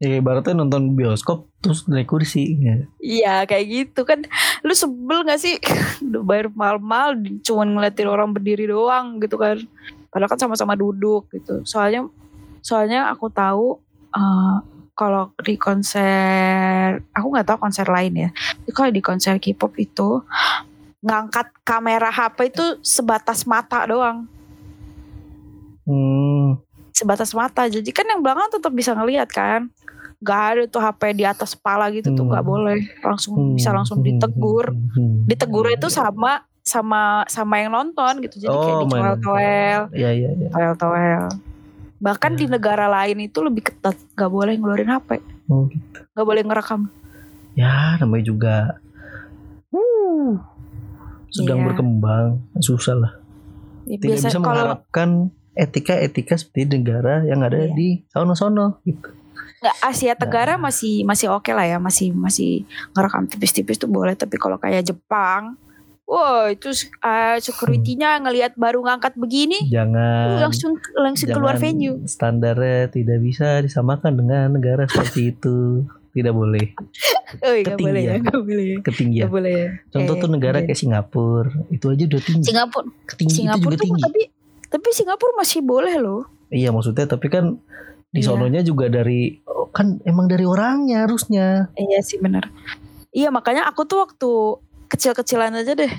[0.00, 2.56] Ya ibaratnya nonton bioskop terus naik kursi.
[2.60, 2.76] Ya.
[3.02, 4.24] Iya kayak gitu kan.
[4.64, 5.60] Lu sebel gak sih?
[6.06, 9.60] Udah bayar mahal-mahal Cuman ngeliatin orang berdiri doang gitu kan.
[10.08, 11.60] Padahal kan sama-sama duduk gitu.
[11.66, 12.08] Soalnya
[12.60, 13.80] Soalnya aku tahu
[14.12, 14.56] eh,
[15.00, 18.30] Kalau di konser Aku gak tahu konser lain ya.
[18.36, 20.20] Tapi Kalau di konser K-pop itu
[21.00, 24.28] Ngangkat kamera HP itu Sebatas mata doang.
[25.88, 26.60] Hmm,
[26.92, 27.64] Sebatas mata.
[27.64, 29.72] Jadi kan yang belakang tetap bisa ngelihat kan.
[30.20, 32.36] Gak ada tuh HP di atas kepala gitu tuh Hmm.
[32.36, 32.78] gak boleh.
[33.00, 34.76] Langsung hmm, bisa langsung hmm, ditegur.
[34.76, 35.16] Hmm, hmm.
[35.24, 38.36] ditegur itu sama sama sama yang nonton gitu.
[38.44, 40.48] Jadi kayak Oh, di Iya iya iya.
[40.52, 41.24] toel toel
[42.00, 42.56] bahkan di Hmm.
[42.56, 46.00] negara lain itu lebih ketat nggak boleh ngeluarin HP Oh, gitu.
[46.10, 46.82] nggak boleh ngerekam
[47.52, 48.54] Ya namanya juga
[51.30, 51.66] sedang Iya.
[51.66, 52.26] berkembang
[52.58, 53.12] susah lah.
[53.86, 55.08] Ya, Tidak bisa kalau mengharapkan
[55.52, 57.70] etika-etika seperti negara yang ada Iya.
[57.70, 59.10] di sono-sono gitu.
[59.60, 60.66] nggak Asia Tenggara Nah.
[60.66, 65.60] masih masih oke lah ya masih masih ngerekam tipis-tipis tuh boleh tapi kalau kayak Jepang
[66.10, 72.90] Wah itu uh, security-nya ngelihat baru ngangkat begini uh, Jangan langsung langsung keluar venue Standarnya
[72.90, 75.86] tidak bisa disamakan dengan negara seperti itu.
[76.10, 76.74] Tidak boleh.
[77.38, 78.18] oh nggak boleh ya Ketinggian.
[78.20, 79.22] nggak boleh ya Ketinggian.
[79.22, 82.44] nggak boleh ya Contoh Kayak- tuh negara kayak- kayak Singapura, itu aja udah tinggi.
[82.44, 84.02] Singapura Ketinggi Singapura itu juga tuh tinggi.
[84.02, 84.20] tapi
[84.66, 87.62] tapi Singapura masih boleh loh Iya maksudnya tapi kan
[88.10, 88.26] di Iya.
[88.26, 91.70] sononya juga dari oh, kan emang dari orangnya harusnya.
[91.72, 92.50] Iya sih benar.
[93.10, 94.30] Iya makanya aku tuh waktu
[94.90, 95.92] kecil-kecilan aja deh.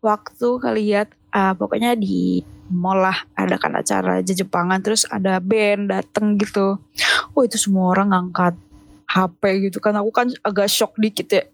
[0.00, 1.06] Waktu kalian
[1.36, 6.80] ah, pokoknya di mall lah ada kan acara aja Jepangan terus ada band dateng gitu.
[7.36, 8.56] Oh itu semua orang ngangkat
[9.08, 9.96] HP gitu kan.
[10.00, 11.44] Aku kan agak shock dikit ya.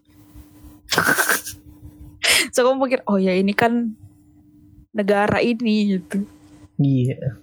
[2.53, 3.95] so aku mikir oh ya ini kan
[4.95, 6.23] negara ini gitu.
[6.79, 7.39] Iya.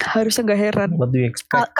[0.00, 0.90] Harusnya nggak heran.
[0.96, 1.74] What do you expect?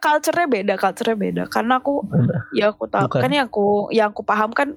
[0.00, 1.42] Culture-nya beda, culture-nya beda.
[1.46, 2.50] Karena aku Udah.
[2.56, 3.20] ya aku tahu Bukan.
[3.22, 4.74] kan yang aku yang aku paham kan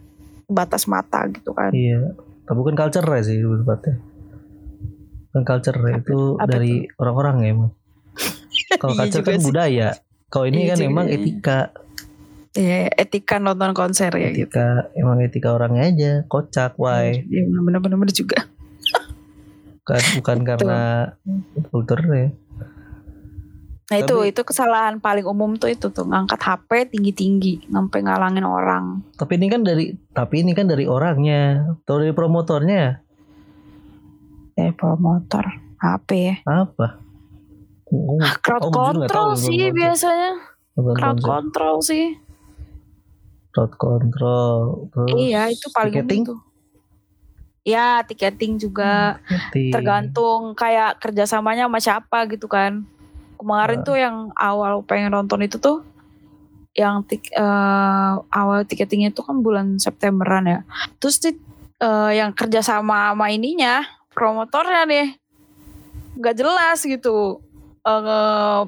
[0.49, 2.15] batas mata gitu kan Iya.
[2.43, 3.95] Tapi bukan culture sih tempatnya.
[5.31, 7.71] Bukan culture itu Apa dari orang-orang ya emang.
[8.81, 9.47] Kalau Iya culture juga kan sih.
[9.47, 9.89] budaya.
[10.27, 11.15] Kalau ini Iya kan juga, emang iya.
[11.17, 11.59] etika,
[12.53, 17.17] ya etika nonton konser ya gitu etika emang etika orangnya aja, kocak, why?
[17.25, 18.45] ya benar-benar benar juga
[19.83, 20.79] bukan bukan karena
[21.69, 22.31] kulturnya
[23.83, 28.43] Nah itu Tapi- itu kesalahan paling umum tuh itu tuh ngangkat HP tinggi-tinggi sampai ngalangin
[28.43, 29.03] orang.
[29.13, 31.41] tapi ini kan dari tapi ini kan dari orangnya
[31.77, 33.03] atau dari promotornya
[34.53, 35.45] Eh promotor
[35.77, 36.35] HP ya.
[36.45, 37.01] apa
[37.85, 39.77] Oh, Crowd oh, jujur nggak control tahu sih promotor.
[39.77, 40.31] biasanya.
[40.73, 42.05] Nonton Crowd control sih.
[43.49, 44.57] crowd control
[44.89, 46.39] terus iya itu paling ticketing umum tuh.
[47.63, 49.69] Ya tiketing juga Ticketing.
[49.69, 52.81] tergantung kayak kerjasamanya sama siapa gitu kan.
[53.43, 53.85] Kemarin Ah.
[53.85, 55.83] tuh yang awal pengen nonton itu tuh
[56.73, 60.59] yang tik, eh, awal tiketingnya itu kan bulan Septemberan ya.
[60.97, 61.35] Terus di,
[61.77, 65.07] eh, yang kerjasama sama ininya promotornya nih
[66.15, 67.43] nggak jelas gitu.
[67.83, 68.61] Eh,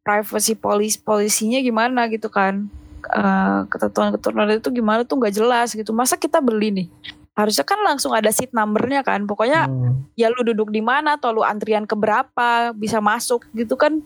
[0.00, 2.70] privacy policy polisinya gimana gitu kan.
[3.02, 5.90] Eh, ketentuan-ketentuan itu gimana tuh nggak jelas gitu.
[5.90, 6.88] Masa kita beli nih?
[7.36, 9.24] Harusnya kan langsung ada seat numbernya kan.
[9.24, 10.04] Pokoknya Hmm.
[10.12, 14.00] ya lu duduk di mana atau lu antrian ke berapa bisa masuk gitu kan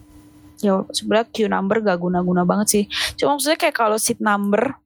[0.63, 2.85] ya sebenarnya queue number gak guna-guna banget sih.
[3.19, 4.79] Cuma maksudnya kayak kalau seat number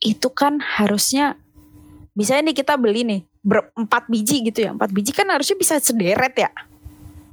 [0.00, 1.36] itu kan harusnya
[2.16, 4.70] bisa nih kita beli nih berempat biji gitu ya.
[4.76, 6.50] Empat biji kan harusnya bisa sederet ya?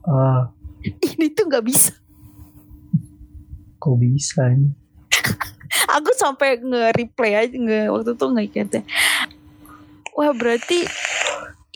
[0.08, 0.52] Ah.
[0.84, 1.92] Ini tuh nggak bisa.
[3.78, 4.72] Kok bisa ini?
[6.00, 8.82] Aku sampai nge-replay aja nge waktu itu nge
[10.18, 10.90] wah berarti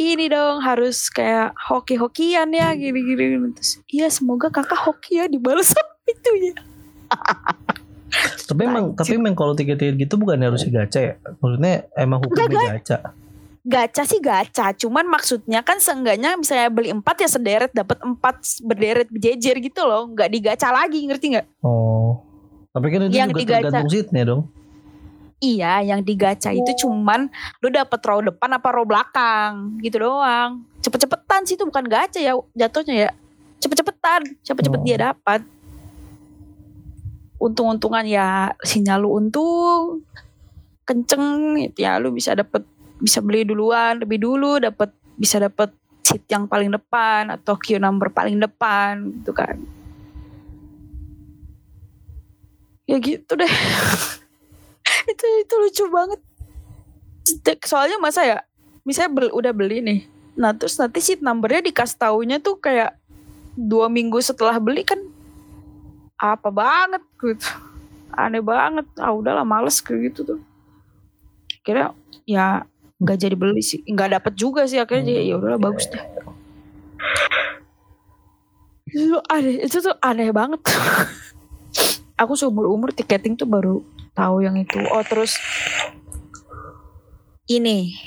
[0.01, 3.53] ini dong harus kayak hoki-hokian ya gini-gini.
[3.53, 5.71] Terus iya semoga kakak hoki ya dibalas
[6.09, 6.55] itu ya
[8.47, 11.13] tapi emang tapi emang kalau tiket-tiket gitu bukan harusnya gacha ya?
[11.39, 12.97] Maksudnya emang hukumnya gacha?
[13.61, 19.07] Gacha sih gacha cuman maksudnya kan seenggaknya misalnya beli empat ya sederet dapat empat berderet
[19.15, 20.11] jejer gitu loh.
[20.11, 22.19] Nggak digacha lagi ngerti nggak oh.
[22.71, 23.63] Tapi kan itu Yang juga digacha.
[23.63, 24.41] tergantung seatnya dong
[25.41, 27.27] iya yang digacha itu cuman
[27.59, 30.63] lu dapet row depan apa row belakang gitu doang.
[30.85, 33.11] Cepet-cepetan sih itu bukan gacha ya jatuhnya ya.
[33.57, 34.85] Cepet-cepetan cepet-cepet Oh.
[34.85, 35.41] dia dapat.
[37.41, 40.05] Untung-untungan ya sinyal lu untung
[40.85, 42.61] kenceng gitu ya lu bisa dapet
[43.01, 45.73] bisa beli duluan lebih dulu dapat bisa dapat
[46.05, 49.57] seat yang paling depan atau queue number paling depan gitu kan.
[52.85, 53.49] Ya gitu deh
[55.11, 56.19] itu itu lucu banget.
[57.67, 58.37] Soalnya masa ya
[58.81, 59.99] misalnya bel- udah beli nih.
[60.39, 62.97] Nah terus nanti seat numbernya dikasih taunya tuh kayak
[63.53, 64.97] dua minggu setelah beli kan
[66.17, 67.49] apa banget gitu.
[68.15, 68.87] Aneh banget.
[68.97, 70.39] Ah udahlah males kayak gitu tuh.
[71.61, 71.93] Kira
[72.25, 72.65] ya
[72.97, 73.85] nggak jadi beli sih.
[73.85, 76.01] Nggak dapet juga sih akhirnya jadi ya udahlah bagus deh.
[78.91, 80.59] Itu tuh aneh itu tuh aneh banget
[82.21, 83.81] aku seumur umur tiketing tuh baru
[84.13, 84.77] tahu yang itu.
[84.93, 85.41] Oh terus
[87.49, 87.97] ini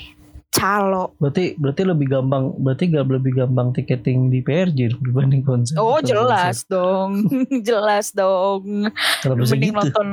[0.55, 1.11] calo.
[1.19, 5.75] Berarti berarti lebih gampang berarti gak lebih gampang tiketing di PRJ dibanding konser.
[5.75, 7.11] Oh Kalau jelas dong.
[7.59, 8.87] Jelas dong.
[8.87, 9.27] Konser.
[9.27, 10.07] kenapa bisa gitu nonton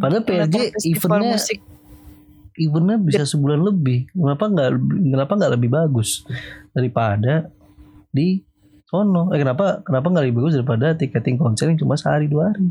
[0.00, 0.56] padahal PRJ
[0.88, 1.58] eventnya musik.
[2.56, 4.08] eventnya bisa sebulan lebih.
[4.16, 4.70] Kenapa nggak
[5.12, 6.24] kenapa nggak lebih bagus?
[6.72, 7.52] Daripada
[8.08, 8.40] di
[8.86, 12.70] sono eh kenapa kenapa nggak lebih bagus daripada tiketing konser yang cuma sehari dua hari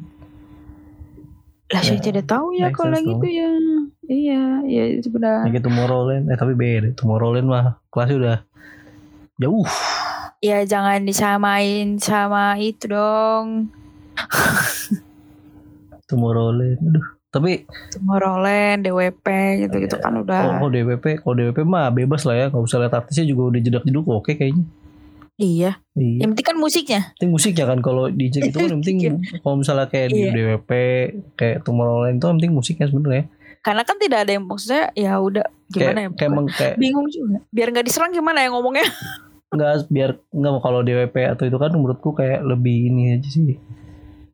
[1.73, 3.49] lah saya Ya, tidak tahu ya kalau gitu ya?
[4.05, 5.49] Iya ya itu benar.
[5.49, 6.93] Kayak Tomorrowland eh tapi beda.
[6.93, 8.37] Tomorrowland mah kelasnya udah
[9.41, 9.65] jauh.
[10.45, 13.73] Ya jangan disamain sama itu dong.
[16.09, 17.05] Tomorrowland aduh.
[17.33, 17.65] Tapi
[17.97, 19.27] Tomorrowland DWP
[19.65, 20.61] gitu gitu kan udah.
[20.61, 22.45] Oh, oh DWP kalau DWP mah bebas lah ya.
[22.53, 24.69] Nggak usah lihat artisnya juga udah jedak jeduk oke kayaknya
[25.37, 25.71] iya.
[25.93, 26.23] Iya.
[26.23, 27.01] Yang penting kan musiknya.
[27.15, 29.11] Penting musiknya kan kalau DJ itu kan yang penting Iya.
[29.39, 30.31] kalau misalnya kayak di Iya.
[30.31, 30.71] DWP
[31.35, 33.25] kayak Tomorrowland itu yang penting musiknya sebenarnya.
[33.59, 37.07] Karena kan tidak ada yang maksudnya ya udah gimana kayak ya kayak emang kayak bingung
[37.09, 37.37] juga.
[37.49, 38.85] Biar nggak diserang gimana ya ngomongnya?
[39.45, 43.55] Nggak biar nggak kalau DWP atau itu kan menurutku kayak lebih ini aja sih.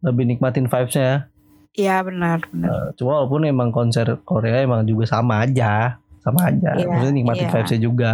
[0.02, 1.30] Lebih nikmatin vibesnya.
[1.72, 2.68] Iya benar benar.
[2.68, 6.78] Eh, cuma walaupun emang konser Korea emang juga sama aja sama aja.
[6.78, 7.54] Iya, maksudnya nikmatin iya.
[7.54, 8.14] vibesnya juga.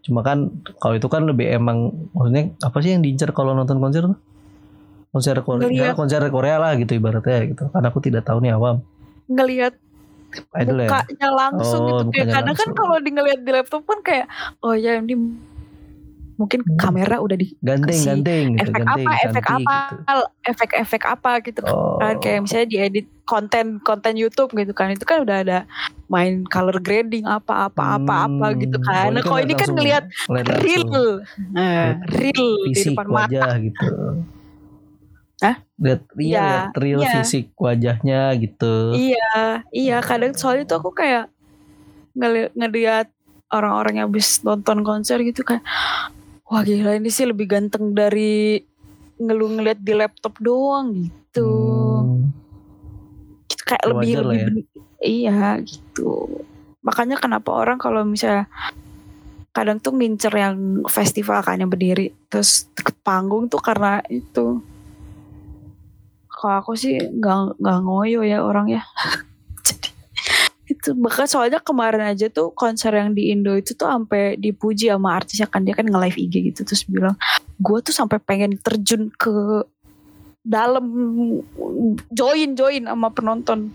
[0.00, 0.48] Cuma kan
[0.80, 4.18] kalau itu kan lebih emang maksudnya apa sih yang diincar kalau nonton konser tuh?
[5.14, 5.94] Konser Korea Ngeliat.
[5.94, 7.70] ya, konser Korea lah gitu ibaratnya gitu.
[7.70, 8.82] Karena aku tidak tahu nih awam.
[9.30, 9.78] Ngelihat
[10.58, 10.88] idol ya?
[10.90, 14.26] mukanya langsung Oh, gitu kayak kadang kan kalau di ngelihat di laptop kan kayak
[14.66, 15.14] oh ya ini
[16.34, 16.74] mungkin Hmm.
[16.74, 20.22] kamera udah di ganteng ganteng gitu efek ganteng apa efek cantik apa gitu.
[20.44, 21.96] efek-efek apa gitu oh.
[22.02, 24.90] Kan kayak misalnya diedit konten konten YouTube gitu kan.
[24.90, 25.58] Itu kan udah ada
[26.10, 29.14] main color grading apa apa apa apa Hmm, gitu kan.
[29.14, 30.04] Nah kalau ini kan ngelihat
[30.60, 31.22] real
[31.54, 33.30] nah, real di depan mata.
[33.30, 33.88] wajah gitu.
[35.38, 35.56] Hah?
[35.76, 37.10] lihat Iya, lihat real iya.
[37.20, 38.74] fisik wajahnya gitu.
[38.94, 39.32] Iya
[39.70, 41.30] iya kadang soalnya tuh aku kayak
[42.14, 43.06] ngeli- ngelihat
[43.50, 45.62] orang-orang yang habis nonton konser gitu kayak
[46.54, 48.62] wah gila ini sih lebih ganteng dari
[49.18, 51.50] ngeluh ngeliat di laptop doang gitu.
[51.98, 52.30] Hmm.
[53.50, 54.46] Gitu, kayak Ya, lebih wajar lah lebih ya.
[54.46, 54.70] ben-
[55.02, 56.10] iya gitu.
[56.86, 58.46] Makanya kenapa orang kalau misalnya
[59.50, 64.62] kadang tuh ngincer yang festival kan yang berdiri terus ke panggung tuh karena itu.
[66.30, 68.82] Kalau aku sih nggak nggak ngoyo ya orang ya.
[70.84, 74.92] Jadi itu bahkan soalnya kemarin aja tuh konser yang di Indo itu tuh sampai dipuji
[74.92, 75.64] sama artisnya kan.
[75.64, 77.16] Dia kan nge-live IG gitu terus bilang
[77.56, 79.32] gue tuh sampai pengen terjun ke
[80.44, 80.84] dalam
[82.12, 83.72] join join sama penonton.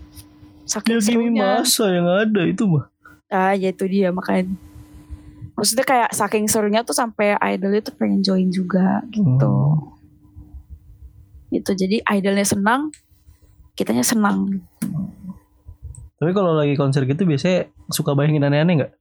[0.62, 1.42] Saking Ya serunya.
[1.58, 2.86] masa yang ada itu mah.
[3.26, 4.54] ah ya itu dia makanya.
[5.58, 9.50] Maksudnya kayak saking serunya tuh sampai idolnya tuh pengen join juga gitu.
[9.50, 9.90] Hmm.
[11.50, 12.94] itu jadi idolnya senang
[13.74, 14.62] kitanya senang
[16.20, 18.92] Tapi kalau lagi konser gitu biasanya suka bayangin aneh-aneh nggak?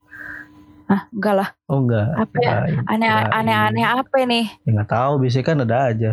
[0.90, 2.08] ah enggak lah Oh enggak.
[2.18, 2.50] Apa ya?
[2.66, 3.30] Kirain, aneh kirain.
[3.30, 6.12] aneh aneh apa nih Ya nggak tahu biasanya kan ada aja.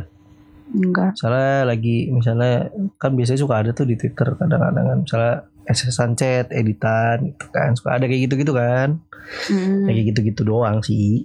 [0.68, 2.52] enggak Misalnya lagi misalnya
[2.98, 7.72] kan biasanya suka ada tuh di Twitter kadang-kadang kan misalnya SS chat editan gitu kan
[7.72, 9.00] suka ada kayak gitu-gitu kan.
[9.48, 11.24] Hmm, Ya Kayak gitu-gitu doang sih.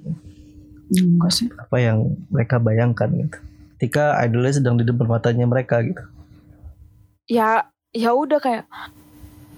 [0.92, 1.98] enggak sih Apa yang
[2.32, 3.38] mereka bayangkan gitu.
[3.76, 6.06] Ketika idolnya sedang di depan matanya mereka gitu.
[7.28, 8.64] ya ya udah kayak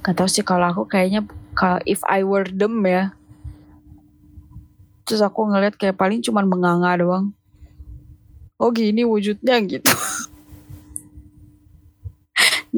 [0.03, 1.23] gak tau sih kalau aku kayaknya
[1.55, 3.15] kalau if I were them ya.
[5.07, 7.31] Terus aku ngeliat kayak paling cuman menganga doang.
[8.59, 9.87] Oh gini wujudnya gitu.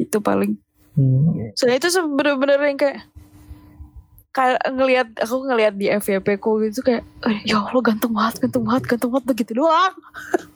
[0.06, 0.54] Itu paling.
[0.96, 1.52] Hmm.
[1.52, 3.04] soalnya itu bener-bener yang kayak
[4.32, 8.64] kayak ngelihat aku ngelihat di FYP ku gitu kayak "Eh, ya Allah ganteng banget ganteng
[8.64, 9.92] banget ganteng banget begitu doang.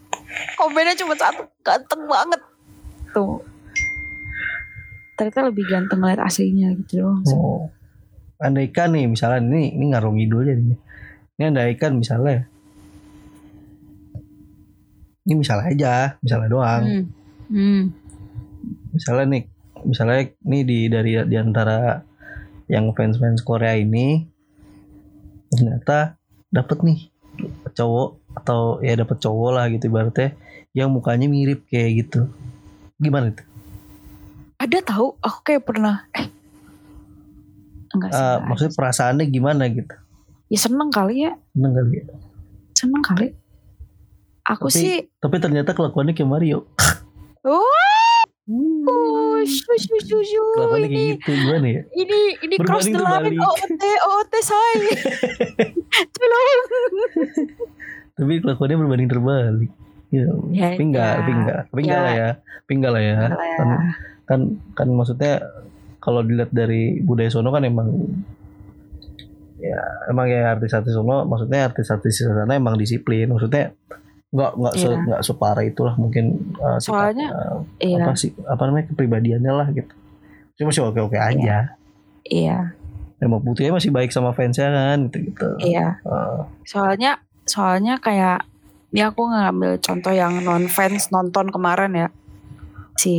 [0.56, 2.40] Komennya cuma satu ganteng banget.
[3.12, 3.44] Tuh
[5.20, 7.36] ternyata lebih ganteng ngeliat aslinya gitu sih.
[7.36, 7.68] Oh.
[8.40, 10.80] Andaikan nih misalnya ini ini ngarung ngidul nih.
[11.36, 12.48] Ini andaikan misalnya
[15.28, 16.82] ini misalnya aja, misalnya doang.
[16.88, 17.04] Hmm.
[17.52, 17.82] Hmm.
[18.96, 19.42] Misalnya nih,
[19.84, 22.00] misalnya nih di dari di antara
[22.72, 24.24] yang fans-fans Korea ini
[25.52, 26.16] ternyata
[26.48, 27.12] dapat nih
[27.76, 28.08] cowok
[28.40, 30.32] atau ya dapat cowok lah gitu ibaratnya
[30.72, 32.32] yang mukanya mirip kayak gitu.
[32.96, 33.49] Gimana itu?
[34.60, 36.28] Ada tahu aku kayak pernah eh
[37.90, 39.94] enggak sih enggak maksudnya perasaannya gimana gitu?
[40.46, 42.04] ya seneng kali ya Seneng kali ya?
[42.72, 43.26] seneng kali
[44.42, 46.58] aku Tapi- sih Tapi ternyata kelakuannya kayak Mario.
[47.46, 47.64] oh
[49.40, 50.42] shu, shu, shu, shu.
[50.54, 51.82] Kelakuannya kayak ini gitu gimana ya?
[51.94, 53.38] ini ini cross the line terbalik.
[53.38, 54.74] OT OT say
[56.14, 56.60] tolong
[58.12, 59.70] Tapi kelakuannya berbanding terbalik.
[60.10, 61.16] Ya, Ya, tapi enggak, ya.
[61.16, 62.02] tapi enggak, tapi enggak Ya.
[62.02, 63.14] lah ya, tapi enggak lah ya.
[63.16, 63.78] Enggak lah ya.
[64.30, 65.42] Kan, kan, maksudnya
[65.98, 67.90] kalau dilihat dari budaya sono kan emang
[69.58, 73.74] ya emang ya artis-artis sono, maksudnya artis-artis sana emang disiplin, maksudnya
[74.30, 74.96] enggak enggak se, Iya.
[75.02, 79.68] enggak separah itulah mungkin uh, sikap, Soalnya, uh, iya apa sih apa namanya kepribadiannya lah
[79.74, 79.92] gitu.
[80.56, 81.74] Cuma sih oke-oke aja.
[82.30, 82.58] iya
[83.20, 85.48] Emang putihnya masih baik sama fansnya kan gitu-gitu.
[85.60, 88.46] iya Uh, soalnya soalnya kayak
[88.94, 92.08] ini aku ngambil contoh yang non fans nonton kemarin ya
[93.00, 93.16] si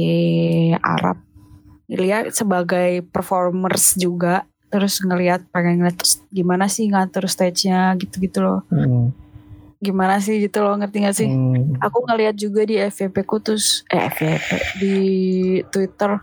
[0.80, 1.18] Arab.
[1.90, 8.64] Lihat sebagai performers juga terus ngelihat pengen ngeliat terus gimana sih ngatur stage-nya gitu-gitu loh.
[8.72, 9.12] Hmm,
[9.84, 11.28] gimana sih gitu loh ngerti gak sih?
[11.28, 11.76] Hmm.
[11.82, 14.96] aku ngeliat juga di FVP ku terus eh FVP di
[15.68, 16.22] Twitter.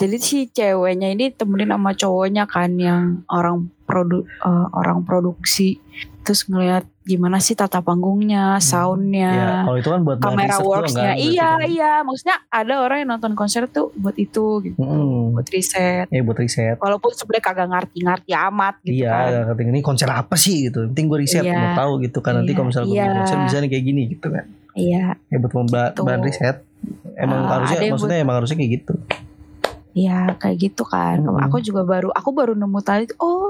[0.00, 5.80] Jadi si ceweknya ini temenin sama cowoknya kan yang orang produ eh, orang produksi
[6.20, 11.10] terus ngeliat gimana sih tata panggungnya, soundnya, Ya, kalau itu kan buat kamera worksnya.
[11.10, 11.58] kan, iya kan.
[11.66, 15.32] iya, maksudnya ada orang yang nonton konser tuh buat itu gitu, Mm-mm.
[15.32, 16.06] buat riset.
[16.06, 16.76] Ya buat riset.
[16.76, 19.28] Walaupun sebenarnya kagak ngerti-ngerti amat gitu iya, kan.
[19.48, 20.86] ngerti ini konser apa sih gitu.
[20.86, 21.56] Penting gue riset Iya.
[21.56, 23.12] mau tahu gitu kan nanti Iya, kalau misalnya gue iya.
[23.16, 24.44] konser bisa nih kayak gini gitu kan.
[24.72, 26.02] Iya, Ya buat memba- Gitu.
[26.04, 26.56] bahan riset.
[27.14, 28.94] Emang Ah, harusnya maksudnya emang harusnya kayak gitu.
[29.90, 31.18] iya kayak gitu kan.
[31.18, 31.42] Mm-mm.
[31.42, 33.49] Aku juga baru, aku baru nemu tadi, oh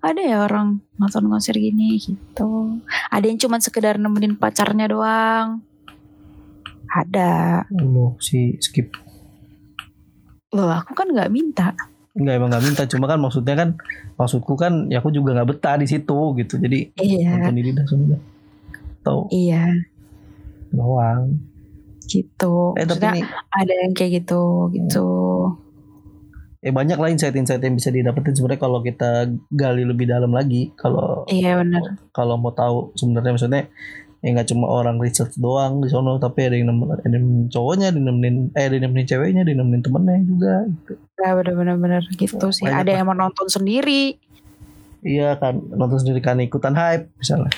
[0.00, 2.78] ada ya orang nonton konser gini gitu.
[3.08, 5.64] Ada yang cuma sekedar nemenin pacarnya doang.
[6.88, 7.64] Ada.
[7.74, 8.94] Loh, si skip.
[10.54, 11.74] Loh aku kan nggak minta.
[12.14, 13.68] Enggak emang gak minta cuma kan maksudnya kan
[14.14, 16.54] maksudku kan ya aku juga nggak betah di situ gitu.
[16.62, 18.20] Jadi Iya, nonton ini dah sudah.
[19.02, 19.66] Tahu iya
[20.70, 21.42] doang.
[22.06, 22.76] gitu.
[22.78, 25.08] Eh tapi nih ada yang kayak gitu gitu.
[26.64, 30.72] Eh banyak lah insight-insight yang bisa didapetin sebenarnya kalau kita gali lebih dalam lagi.
[30.80, 32.00] Kalau Iya benar.
[32.08, 33.62] kalau mau tahu sebenarnya maksudnya
[34.24, 37.92] ya nggak cuma orang research doang di sono tapi ada yang nemenin, ada yang cowoknya
[37.92, 40.92] ada yang nemenin eh ada yang nemenin ceweknya ada yang nemenin temennya juga gitu.
[41.20, 42.64] Ya benar-benar benar gitu sih.
[42.64, 44.16] Ada yang mau nonton sendiri.
[45.04, 47.52] iya kan nonton sendiri kan ikutan hype misalnya.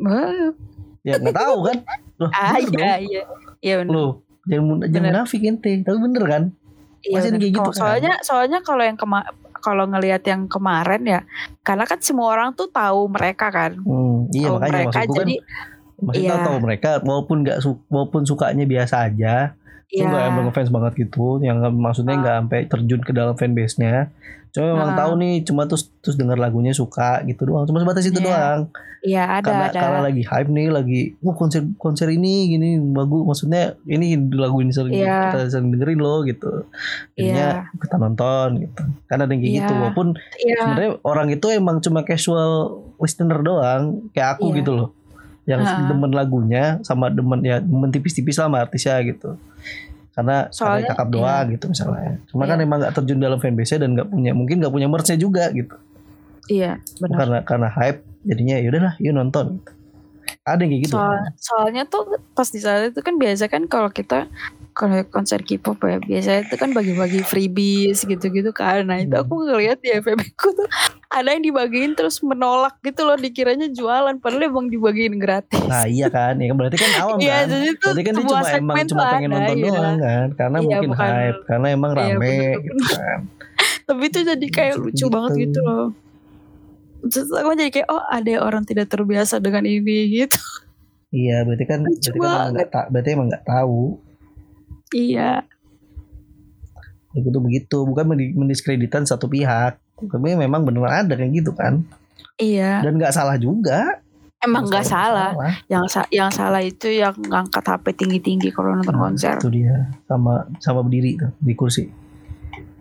[0.00, 0.56] Wah,
[1.04, 1.76] ya nggak tahu kan.
[2.16, 3.22] Loh, ah iya iya.
[3.60, 3.92] Iya bener.
[3.92, 4.10] Loh,
[4.48, 5.84] jangan jangan munafik ente.
[5.84, 6.42] Tapi bener kan
[7.00, 7.40] Iya, bener.
[7.40, 7.80] kayak gitu kan.
[7.80, 9.20] Soalnya soalnya kalau yang kema
[9.60, 11.20] kalau ngelihat yang kemarin ya,
[11.60, 13.76] karena kan semua orang tuh tahu mereka kan.
[13.76, 15.36] hmm, iya tahu makanya mereka maksudku kan jadi
[16.00, 16.46] maksudnya iya.
[16.48, 19.52] tahu mereka walaupun nggak su- walaupun sukanya biasa aja
[19.90, 24.08] Itu nggak ya emang ngefans banget gitu, yang maksudnya nggak sampai terjun ke dalam fanbase-nya.
[24.50, 24.98] Cuma memang Ah.
[24.98, 27.64] tahu nih, cuma terus terus dengar lagunya suka gitu doang.
[27.64, 28.60] Cuma sebatas itu Iya, doang.
[29.00, 29.80] Iya ada karena ada.
[29.80, 33.22] karena lagi hype nih, lagi wah konser konser ini gini bagus.
[33.22, 35.32] Maksudnya ini lagu ini sering Iya.
[35.32, 36.66] kita sering dengerin loh gitu.
[37.14, 38.82] Jadinya kita nonton gitu.
[39.06, 39.60] Karena ada yang kayak Iya.
[39.60, 39.72] gitu.
[39.72, 40.58] Walaupun Iya.
[40.60, 42.50] sebenarnya orang itu emang cuma casual
[42.96, 44.56] listener doang, kayak aku Iya.
[44.58, 44.88] gitu loh.
[45.46, 45.86] Yang Ah.
[45.86, 49.38] demen lagunya sama demen ya demen tipis-tipis sama artisnya gitu.
[50.10, 52.12] Karena Soalnya, karena kakap doang gitu misalnya.
[52.26, 52.50] Cuma Iya.
[52.50, 55.74] kan emang gak terjun dalam fanbase dan nggak punya mungkin nggak punya merchnya juga gitu.
[56.50, 57.16] Iya benar.
[57.18, 59.46] Karena karena hype jadinya ya udahlah yuk nonton.
[60.42, 60.94] Ada yang kayak gitu.
[60.98, 62.02] Soal, soalnya tuh
[62.34, 64.26] pas di sana itu kan biasa kan kalau kita
[64.80, 68.88] kalau konser K-pop ya biasanya itu kan bagi-bagi freebies gitu-gitu kan.
[68.88, 70.64] Nah itu aku ngeliat di FB ku tuh
[71.06, 75.60] ada yang dibagiin terus menolak gitu loh dikiranya jualan padahal emang dibagiin gratis.
[75.62, 77.52] Nah iya kan, ya berarti kan awam Iya, kan.
[77.52, 79.68] jadi itu Berarti kan dia cuma emang cuma pengen ada, nonton iya.
[79.68, 82.64] doang kan, karena Iya, mungkin bukan- hype, karena emang Iya, rame bener-bener.
[82.64, 83.18] gitu kan.
[83.90, 85.06] Tapi itu jadi kayak lucu gitu.
[85.06, 85.86] banget gitu loh.
[87.02, 90.40] Terus aku jadi kayak oh ada orang tidak terbiasa dengan ini gitu.
[91.10, 93.80] Iya, berarti kan Lucu berarti kan emang nggak ta- berarti emang nggak tahu.
[94.90, 95.44] Iya.
[97.10, 99.78] Itu tuh begitu, bukan mendi- mendiskreditkan satu pihak.
[100.00, 101.82] Tapi memang beneran ada kayak gitu kan.
[102.36, 102.80] Iya.
[102.80, 104.00] Dan nggak salah juga.
[104.40, 105.36] Emang nggak salah.
[105.36, 105.52] salah.
[105.68, 109.36] Yang sa- yang salah itu yang ngangkat HP tinggi-tinggi kalau nonton Nah, konser.
[109.36, 111.84] Itu dia sama sama berdiri tuh di kursi.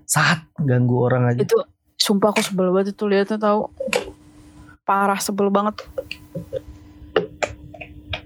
[0.07, 1.43] Saat ganggu orang aja.
[1.43, 1.59] Itu
[1.99, 3.67] sumpah aku sebel banget itu lihatnya tahu.
[4.87, 5.83] Parah sebel banget.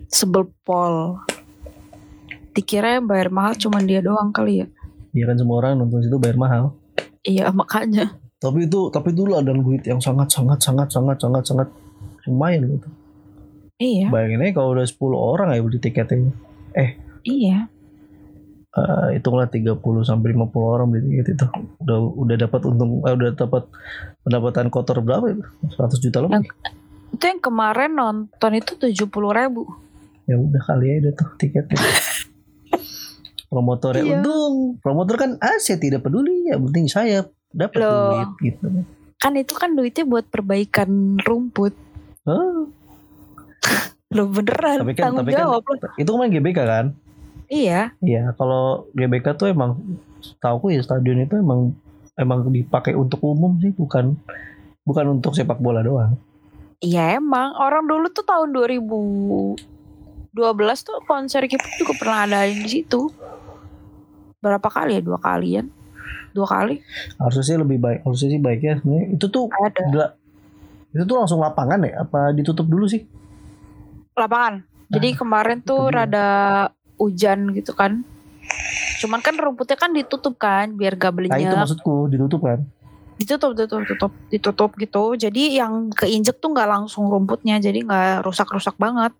[0.07, 1.17] Sebel pol.
[2.53, 4.67] Dikira yang bayar mahal cuman dia doang kali ya.
[5.11, 6.63] Iya kan semua orang nonton situ bayar mahal.
[7.21, 8.17] Iya makanya.
[8.37, 11.67] Tapi itu tapi itu ladang duit yang sangat sangat sangat sangat sangat sangat
[12.25, 12.89] lumayan gitu.
[13.77, 14.07] Iya.
[14.07, 16.29] Bayangin aja kalau udah 10 orang ya beli tiketnya.
[17.23, 17.57] Iya.
[18.73, 21.45] Eh, hitunglah 30 sampai 50 orang beli tiket itu.
[21.79, 23.63] Udah udah dapat untung eh, udah dapat
[24.21, 25.43] pendapatan kotor berapa itu?
[25.69, 26.41] 100 juta lebih.
[26.41, 26.81] Yang-
[27.13, 29.69] Itu yang kemarin nonton itu 70 ribu.
[30.25, 31.77] Ya udah kali aja tuh tiketnya.
[33.53, 34.17] Promotornya Iya.
[34.19, 34.81] untung.
[34.81, 38.65] Promotor kan ah saya tidak peduli ya penting saya dapat duit gitu.
[39.21, 41.77] Kan itu kan duitnya buat perbaikan rumput.
[42.25, 42.65] Ah,
[44.13, 45.61] Lo beneran tapi kan tanggung tapi kan jawab
[46.01, 46.85] itu kan GBK kan?
[47.53, 47.93] Iya.
[48.01, 49.77] Iya, kalau GBK tuh emang
[50.41, 51.77] tahu ya stadion itu emang
[52.17, 54.17] emang dipakai untuk umum sih, bukan
[54.81, 56.17] bukan untuk sepak bola doang.
[56.79, 59.55] Iya emang orang dulu tuh tahun 2012
[60.83, 63.07] tuh konser K-pop juga pernah ada di situ.
[64.43, 65.01] Berapa kali ya?
[65.01, 65.71] Dua kalian?
[66.35, 66.83] Dua kali?
[67.15, 69.81] Harusnya sih lebih baik, harusnya sih baiknya sebenarnya itu tuh Ada.
[69.87, 70.07] gila.
[70.91, 72.03] Itu tuh langsung lapangan ya?
[72.03, 73.07] Apa ditutup dulu sih?
[74.19, 74.67] Lapangan.
[74.91, 76.27] Jadi kemarin tuh rada
[76.99, 78.03] hujan gitu kan.
[78.99, 82.67] Cuman kan rumputnya kan ditutup kan biar gak Nah itu belinya maksudku ditutup kan?
[83.17, 85.03] Ditutup ditutup ditutup ditutup gitu.
[85.17, 89.13] Jadi yang keinjek tuh nggak langsung rumputnya jadi nggak rusak-rusak banget.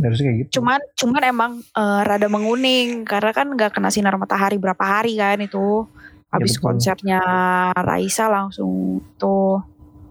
[0.00, 0.50] Harusnya kayak gitu.
[0.60, 5.38] Cuman cuman emang eh, rada menguning karena kan nggak kena sinar matahari berapa hari kan
[5.40, 5.86] itu.
[6.32, 6.64] Habis betul.
[6.64, 7.20] konsernya
[7.76, 9.60] Raisa langsung tuh.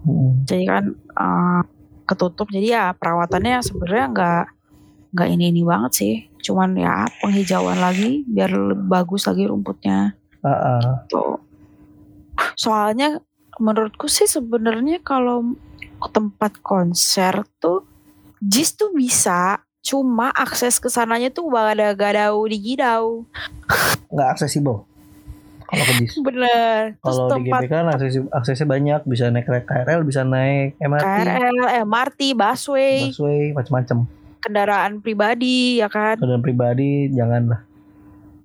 [0.05, 0.45] Mm-mm.
[0.45, 1.61] Jadi kan eh,
[2.05, 2.47] ketutup.
[2.49, 4.43] Jadi ya perawatannya sebenarnya nggak
[5.11, 6.15] nggak ini ini banget sih.
[6.41, 8.51] Cuman ya penghijauan lagi biar
[8.87, 10.15] bagus lagi rumputnya.
[10.41, 11.05] Ah, ah.
[12.55, 13.19] Soalnya
[13.57, 15.53] menurutku sih sebenarnya kalau
[15.97, 17.85] ke tempat konser tuh
[18.39, 23.25] JIS tuh bisa cuma akses ke sananya tuh gak ada gak ada digidau
[24.07, 24.85] nggak aksesibel.
[25.63, 26.13] Kalau ke dis.
[26.19, 31.05] bener Kalau di tempat GBK kan akses, aksesnya banyak, bisa naik KRL, bisa naik MRT,
[31.05, 33.97] KRL, MRT, busway, busway, macam-macam.
[34.41, 37.61] kendaraan pribadi ya kan Kendaraan pribadi janganlah.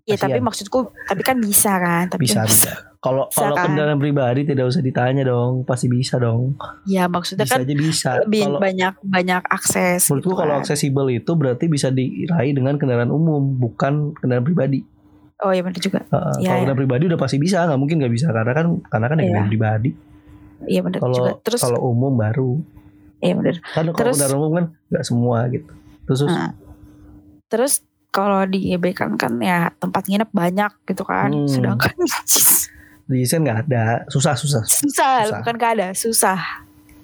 [0.05, 0.45] ya tapi Kasian.
[0.45, 2.73] maksudku tapi kan bisa kan tapi bisa kan bisa Bisa
[3.29, 3.65] kalau kan?
[3.67, 6.59] kendaraan pribadi tidak usah ditanya dong pasti bisa dong.
[6.85, 8.11] Ya maksudnya bisa kan aja bisa.
[8.21, 10.61] lebih kalau banyak banyak akses menurutku gitu kalau kan.
[10.61, 14.83] aksesibel itu berarti bisa diraih dengan kendaraan umum bukan kendaraan pribadi.
[15.39, 16.01] Oh iya bener juga.
[16.01, 16.53] Heeh, Iya, kalau iya.
[16.63, 19.27] kendaraan pribadi udah pasti bisa nggak mungkin nggak bisa karena kan karena kan ya Iya.
[19.29, 19.91] kendaraan pribadi.
[20.65, 21.13] Iya bener juga.
[21.13, 22.53] Kalau terus kalau umum baru.
[23.21, 23.57] Iya bener.
[23.61, 25.71] Kan kalau kendaraan umum kan nggak semua gitu.
[26.05, 26.51] Terus terus, Nah,
[27.47, 27.73] terus
[28.09, 31.45] kalau di kan kan ya tempat nginep banyak gitu kan Hmm.
[31.45, 31.93] sedangkan
[33.07, 35.39] di Isen nggak ada susah susah susah, Susah.
[35.43, 36.39] bukan gak ada susah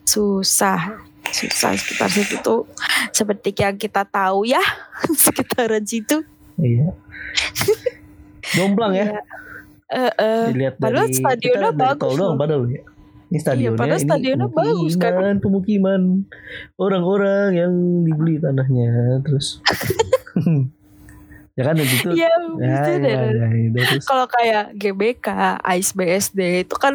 [0.02, 0.98] susah
[1.30, 2.66] susah sekitar situ tuh
[3.14, 4.60] seperti yang kita tahu ya
[5.22, 6.26] sekitaran situ
[6.60, 6.92] Iya.
[8.54, 9.06] Jomplang ya.
[9.08, 9.20] Iya.
[9.92, 10.46] Eh.
[10.52, 12.82] Dilihat Padahal dari stadionnya kita bagus doang padahal ya.
[13.32, 15.40] Ini stadionnya, padahal ini stadionnya bagus kan.
[15.40, 16.00] pemukiman
[16.76, 17.72] orang-orang yang
[18.04, 19.60] dibeli tanahnya terus.
[21.52, 22.08] ya kan itu.
[22.10, 23.12] Iya, Ya, itu ya, deh.
[23.12, 24.04] ya, ya, terus.
[24.04, 25.26] Kalau kayak GBK,
[25.60, 26.94] ASBSD itu kan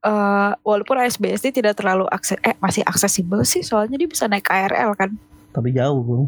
[0.00, 4.92] eh, walaupun ASBSD tidak terlalu akses eh masih aksesibel sih soalnya dia bisa naik KRL
[4.94, 5.10] kan.
[5.50, 6.24] Tapi jauh bro.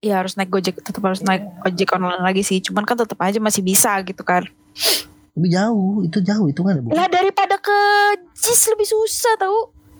[0.00, 2.56] Iya harus naik Gojek, tetap harus naik ojek online lagi sih.
[2.58, 4.48] Cuman kan tetap aja masih bisa gitu kan.
[5.30, 6.80] Tapi jauh, itu jauh itu kan.
[6.88, 7.78] Lah daripada ke
[8.32, 9.58] JIS lebih susah tahu.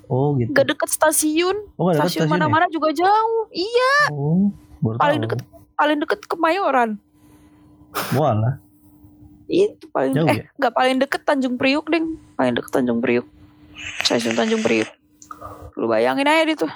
[0.08, 0.50] Oh gitu.
[0.50, 1.54] Gak deket stasiun.
[1.76, 2.32] Oh, dekat Stasiun stasiun ya?
[2.32, 3.44] mana-mana juga jauh.
[3.52, 4.50] Iya, Oh,
[4.80, 5.24] baru paling tahu.
[5.28, 5.40] deket
[5.80, 7.00] paling deket Kemayoran.
[8.12, 8.60] Walah.
[9.48, 10.52] Itu paling Jauh eh ya?
[10.60, 12.20] nggak paling deket Tanjung Priuk deng.
[12.36, 13.24] Paling deket Tanjung Priuk.
[14.04, 14.86] Stasiun Tanjung Priuk.
[15.80, 16.68] Lu bayangin aja itu.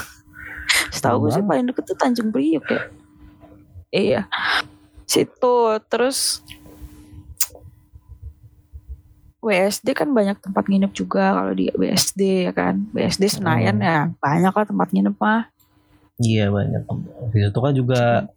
[0.94, 2.80] Setahu gue sih paling deket tuh Tanjung Priuk ya.
[3.92, 4.20] Iya.
[5.04, 5.56] Situ
[5.92, 6.40] terus
[9.42, 12.88] WSD kan banyak tempat nginep juga kalau di BSD ya kan.
[12.94, 13.84] BSD Senayan Hmm.
[13.84, 15.51] ya banyak lah tempat nginep mah.
[16.22, 16.82] Iya banyak.
[17.34, 18.30] Di situ kan juga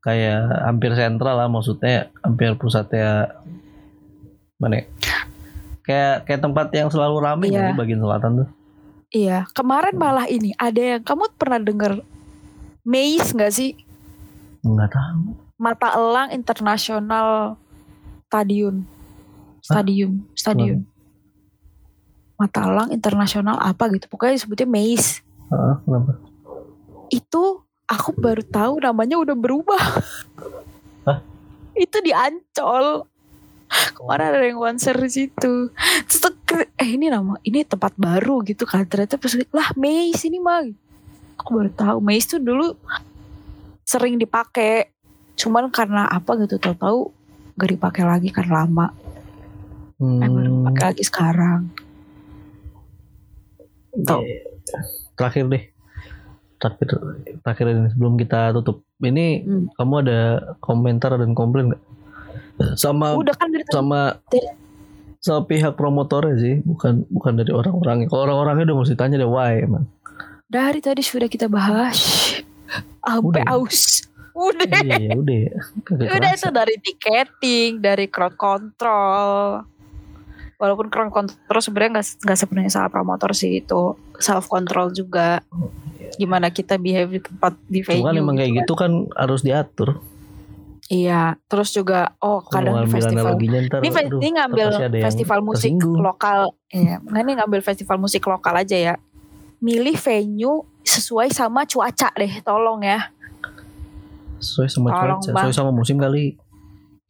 [0.00, 3.36] kayak hampir sentral lah maksudnya hampir pusatnya
[4.56, 4.80] mana?
[4.80, 4.84] ya?
[5.84, 7.60] Kayak kayak tempat yang selalu ramai Iya.
[7.60, 8.48] nggak sih bagian selatan tuh.
[9.10, 11.98] Iya, kemarin malah ini ada yang kamu pernah dengar
[12.86, 13.74] Maze nggak sih?
[14.62, 15.34] Enggak tahu.
[15.60, 17.58] Mata Elang Internasional
[18.30, 18.86] Stadium.
[19.60, 20.86] Stadium, stadium.
[22.40, 24.08] Mata Elang Internasional apa gitu.
[24.08, 25.20] Pokoknya disebutnya Maze.
[25.50, 26.12] Heeh, kenapa?
[27.10, 29.82] Itu aku baru tahu namanya udah berubah.
[31.04, 31.18] Hah?
[31.74, 33.04] Itu di Ancol.
[33.70, 35.70] Kemarin ada yang konser di situ.
[36.06, 38.86] Terus eh ini nama, ini tempat baru gitu kan.
[38.86, 40.66] Ternyata pas lah Maze ini mah.
[41.38, 42.74] Aku baru tahu Maze tuh dulu
[43.86, 44.90] sering dipakai.
[45.38, 47.10] Cuman karena apa gitu tahu-tahu
[47.58, 48.94] gak dipakai lagi kan lama.
[49.98, 51.60] Hmm, Eh baru pakai lagi sekarang.
[54.06, 54.22] Tuh.
[54.22, 54.78] iya.
[55.18, 55.64] Terakhir deh.
[56.60, 56.88] Terakhir
[57.40, 58.84] terakhir ini sebelum kita tutup.
[59.00, 59.64] Ini Hmm.
[59.74, 60.20] kamu ada
[60.60, 61.82] komentar dan komplain nggak?
[62.76, 64.52] Sama Udah kan dari sama Dari-
[65.18, 68.06] sama pihak promotornya sih, bukan bukan dari orang-orangnya.
[68.06, 69.88] Kalau orang-orangnya udah mesti tanya deh why emang.
[70.44, 71.96] Dari tadi sudah kita bahas.
[73.00, 73.44] Sampai Udah.
[73.50, 74.04] aus.
[74.30, 74.80] Udah.
[74.80, 75.52] iya ya udah ya.
[75.82, 76.36] Kagak Udah kerasa.
[76.38, 79.64] itu dari tiketing, dari crowd control.
[80.60, 85.40] Walaupun crowd control sebenarnya nggak nggak sepenuhnya salah promotor sih itu self control juga.
[86.20, 88.04] Gimana kita behave di tempat di venue.
[88.04, 88.58] Cuma kan emang kayak kan.
[88.60, 90.04] gitu kan harus diatur.
[90.90, 93.38] Iya, terus juga oh kadang di festival.
[93.38, 96.02] ntar, Ini, aduh, ini ngambil festival musik tersinggung.
[96.02, 96.52] lokal.
[96.66, 98.94] Iya, nggak ini ngambil festival musik lokal aja ya.
[99.62, 103.06] Milih venue sesuai sama cuaca deh, tolong ya.
[104.42, 105.44] Sesuai sama Tolong, cuaca, Bang.
[105.46, 106.34] sesuai sama musim kali.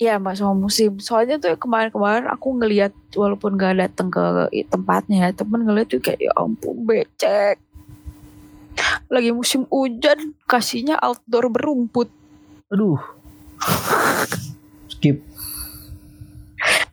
[0.01, 0.97] Iya mbak sama musim.
[0.97, 6.33] Soalnya tuh kemarin-kemarin aku ngelihat walaupun gak datang ke tempatnya, temen ngeliat tuh kayak ya
[6.41, 7.61] ampun becek.
[9.13, 12.09] Lagi musim hujan, kasihnya outdoor berumput.
[12.73, 12.97] Aduh.
[14.89, 15.21] Skip.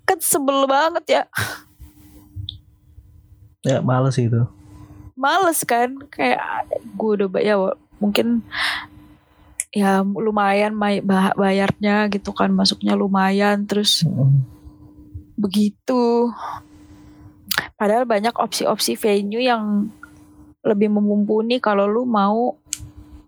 [0.03, 1.23] Kan sebel banget ya.
[3.63, 4.43] Ya males itu.
[5.15, 6.43] Males kan, kayak
[6.75, 7.55] gue udah ya
[8.03, 8.43] mungkin
[9.77, 10.73] ya lumayan
[11.37, 14.41] bayarnya gitu kan, masuknya lumayan terus Mm.
[15.37, 16.33] begitu.
[17.77, 19.93] Padahal banyak opsi-opsi venue yang
[20.65, 22.57] lebih memumpuni kalau lu mau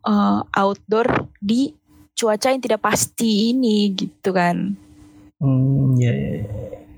[0.04, 1.70] uh, outdoor di
[2.18, 4.74] cuaca yang tidak pasti ini gitu kan.
[5.40, 6.44] Hmm, ya, ya, ya,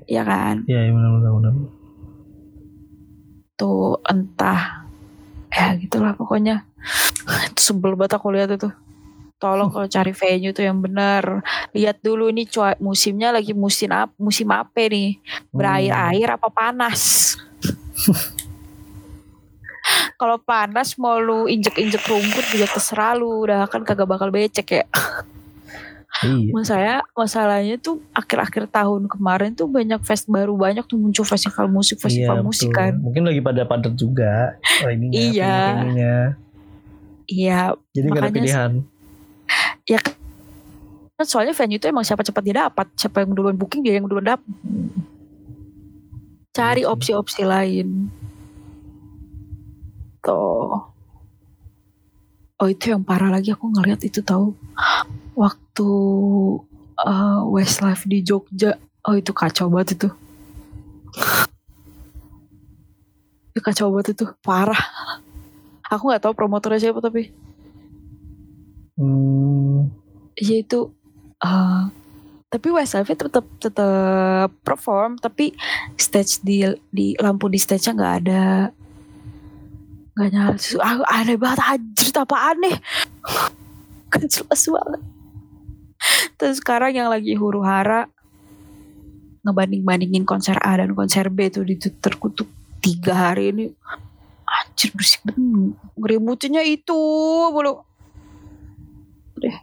[0.09, 0.65] Ya kan?
[0.65, 1.53] ya, ya benar, benar, benar.
[3.55, 4.87] Tuh entah
[5.53, 6.65] ya gitulah pokoknya.
[7.53, 8.71] Sebel banget aku lihat itu.
[9.41, 11.41] Tolong kalau cari venue tuh yang benar.
[11.73, 15.17] Lihat dulu ini cua musimnya lagi musim apa musim apa nih?
[15.49, 17.33] berair-air apa panas.
[20.21, 24.85] Kalau panas mau lu injek-injek rumput juga terserah lu udah kan kagak bakal becek ya.
[26.21, 26.53] Iya.
[26.53, 31.97] Masalahnya masalahnya tuh akhir-akhir tahun kemarin tuh banyak fest baru banyak tuh muncul festival musik
[31.97, 32.77] festival Iya, musik betul.
[32.77, 32.93] kan.
[33.01, 34.53] Mungkin lagi pada padat juga.
[34.85, 35.57] Oh, ininya, Iya.
[37.31, 37.61] Iya,
[37.95, 38.71] Jadi nggak ada pilihan.
[39.85, 44.01] Ya kan soalnya venue itu emang siapa cepat dia dapat, siapa yang duluan booking dia
[44.01, 44.49] yang duluan dapat.
[46.51, 48.09] Cari Iya opsi-opsi lain.
[50.25, 50.81] Tuh.
[52.61, 54.53] Oh itu yang parah lagi aku ngeliat itu tahu
[55.37, 55.89] waktu
[57.01, 58.81] uh, Westlife di Jogja.
[59.05, 60.09] Oh itu kacau banget itu.
[63.53, 64.81] Ya, kacau banget itu parah
[65.91, 67.35] aku nggak tahu promotornya siapa tapi
[68.99, 69.87] Hmm,
[70.35, 70.91] ya itu
[71.39, 71.83] eh,
[72.51, 75.55] tapi Westlife tetap tetap perform tapi
[75.95, 78.45] stage di di lampu di stage-nya nggak ada.
[80.19, 80.55] Nggak nyala.
[80.83, 82.75] Ah, aneh banget anjir apa aneh?
[84.11, 85.01] Kan jelas banget.
[86.35, 88.11] Terus sekarang yang lagi huru hara
[89.47, 92.51] ngebanding bandingin konser A dan konser B tuh di terkutuk
[92.83, 93.65] tiga hari ini.
[94.43, 96.99] Anjir berisik banget ngeributinnya itu
[97.55, 97.87] mulu
[99.41, 99.57] udah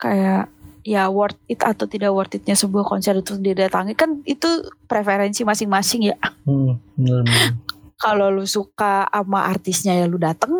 [0.00, 0.48] kayak
[0.80, 4.48] ya worth it atau tidak worth itnya sebuah konser itu didatangi kan itu
[4.88, 6.16] preferensi masing-masing ya
[6.48, 7.52] hmm, bener, bener.
[8.00, 10.52] kalau lu suka sama artisnya ya lu dateng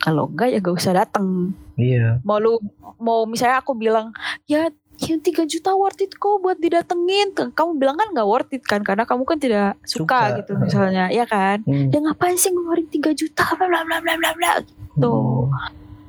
[0.00, 2.18] kalau enggak ya gak usah dateng Iya.
[2.26, 2.58] mau lu
[2.98, 4.10] mau misalnya aku bilang
[4.50, 4.66] ya
[4.98, 8.82] yang 3 juta worth it kok buat didatengin kamu bilang kan nggak worth it kan
[8.82, 10.38] karena kamu kan tidak suka, Suka.
[10.42, 11.94] gitu misalnya ya kan Hmm.
[11.94, 15.54] ya ngapain sih ngeluarin 3 juta bla bla bla bla bla bla gitu Hmm.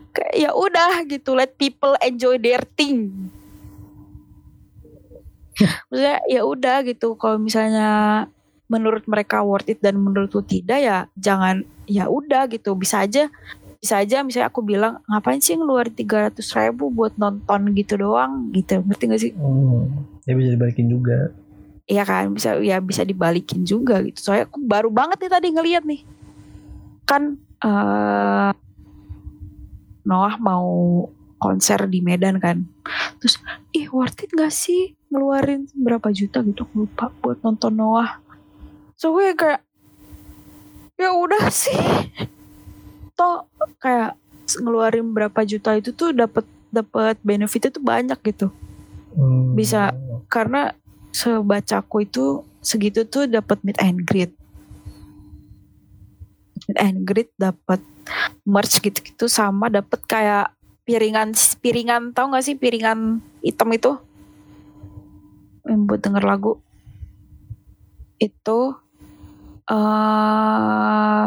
[0.10, 3.30] kayak ya udah gitu let people enjoy their thing
[5.92, 8.26] maksudnya ya udah gitu kalau misalnya
[8.66, 13.28] menurut mereka worth it dan menurut lu tidak ya jangan ya udah gitu bisa aja
[13.80, 18.84] bisa aja misalnya aku bilang ngapain sih ngeluarin 300 ribu buat nonton gitu doang gitu
[18.84, 20.04] ngerti gak sih Hmm.
[20.28, 21.34] Ya bisa dibalikin juga.
[21.90, 24.22] Iya kan bisa ya bisa dibalikin juga gitu.
[24.22, 26.06] Soalnya aku baru banget nih tadi ngeliat nih.
[27.10, 28.52] Kan eh
[30.06, 30.70] Noah mau
[31.42, 32.70] konser di Medan kan.
[33.18, 33.42] Terus
[33.74, 38.22] ih worth it gak sih ngeluarin berapa juta gitu aku lupa buat nonton Noah.
[38.94, 39.66] So gue kayak
[41.00, 41.80] ya udah sih.
[43.20, 43.52] Toh
[43.84, 44.16] kayak
[44.64, 48.48] ngeluarin berapa juta itu tuh dapat dapat benefitnya tuh banyak gitu.
[49.20, 49.60] Hmm.
[49.60, 49.92] Bisa.
[50.32, 50.72] Karena
[51.12, 54.32] sebacaku itu segitu tuh dapat meet and greet
[56.70, 57.82] meet and greet dapat
[58.46, 60.54] merch gitu-gitu sama dapat kayak
[60.86, 63.98] piringan piringan tau gak sih piringan hitam itu
[65.66, 66.62] yang buat denger lagu
[68.22, 68.60] itu
[69.70, 71.26] eh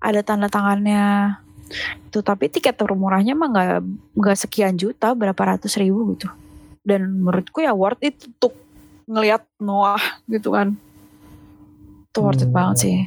[0.00, 1.36] ada tanda tangannya
[2.10, 3.70] itu tapi tiket termurahnya mah nggak
[4.18, 6.26] nggak sekian juta berapa ratus ribu gitu
[6.82, 8.56] dan menurutku ya worth it untuk
[9.06, 10.74] ngelihat Noah gitu kan
[12.10, 12.56] itu worth it Hmm.
[12.56, 12.98] banget sih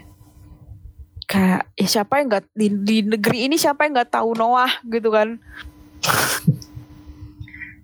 [1.25, 5.09] kayak ya siapa yang nggak di, di negeri ini siapa yang nggak tahu Noah gitu
[5.09, 5.41] kan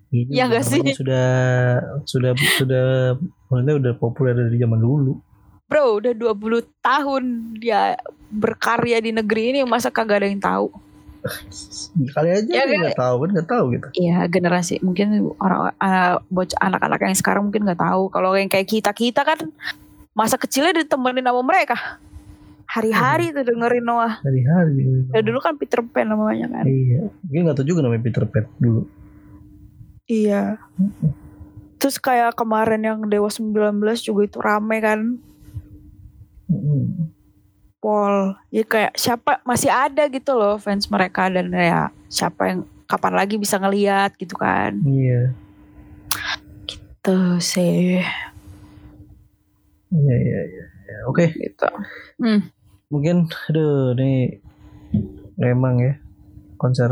[0.09, 0.81] Ini nggak namanya sih?
[0.97, 1.29] Sudah
[2.01, 2.85] sudah sudah
[3.45, 5.21] maksudnya udah populer dari zaman dulu.
[5.69, 7.23] bro udah 20 tahun
[7.61, 7.93] dia
[8.29, 10.69] berkarya di negeri ini masa kagak ada yang tahu
[11.99, 13.87] Ya, kali aja Ya, nggak tahu kan nggak tahu gitu.
[13.91, 18.63] Iya generasi mungkin orang anak bocah anak-anak yang sekarang mungkin nggak tahu kalau yang kayak
[18.63, 19.51] kita kita kan
[20.15, 21.75] masa kecilnya ditemenin sama mereka
[22.63, 24.79] hari-hari tuh dengerin Noah Dari hari.
[25.11, 27.11] ya dulu kan Peter Pan namanya kan Iya.
[27.27, 28.81] Mungkin nggak tahu juga namanya Peter Pan dulu.
[30.07, 30.55] Iya.
[31.79, 34.99] Terus kayak kemarin yang Dewa 19 juga itu rame kan.
[36.47, 37.11] Mm.
[37.79, 38.35] Paul.
[38.49, 43.35] Ya kayak siapa masih ada gitu loh fans mereka dan ya siapa yang kapan lagi
[43.35, 44.77] bisa ngeliat gitu kan.
[44.81, 45.31] Iya.
[46.99, 48.03] Tuh sih
[49.89, 50.65] Iya iya iya.
[50.85, 51.69] Ya, Oke, gitu.
[52.17, 52.49] Hmm.
[52.89, 54.41] mungkin aduh nih
[55.35, 55.93] memang ya
[56.57, 56.89] konser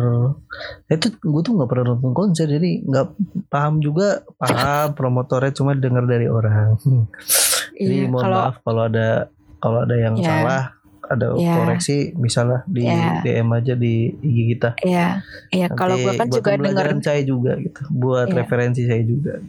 [0.88, 3.08] itu gue tuh nggak pernah nonton konser jadi nggak
[3.50, 6.78] paham juga paham promotornya cuma dengar dari orang
[7.76, 9.08] jadi Iya, mohon kalau maaf kalau ada
[9.58, 10.26] kalau ada yang Ya.
[10.30, 10.64] salah
[11.08, 11.56] ada Ya.
[11.56, 13.20] koreksi misalnya di Ya.
[13.22, 17.80] DM aja di IG kita ya ya kalau gue kan juga pembelajaran saya juga gitu
[17.90, 18.36] buat Iya.
[18.38, 19.40] referensi saya juga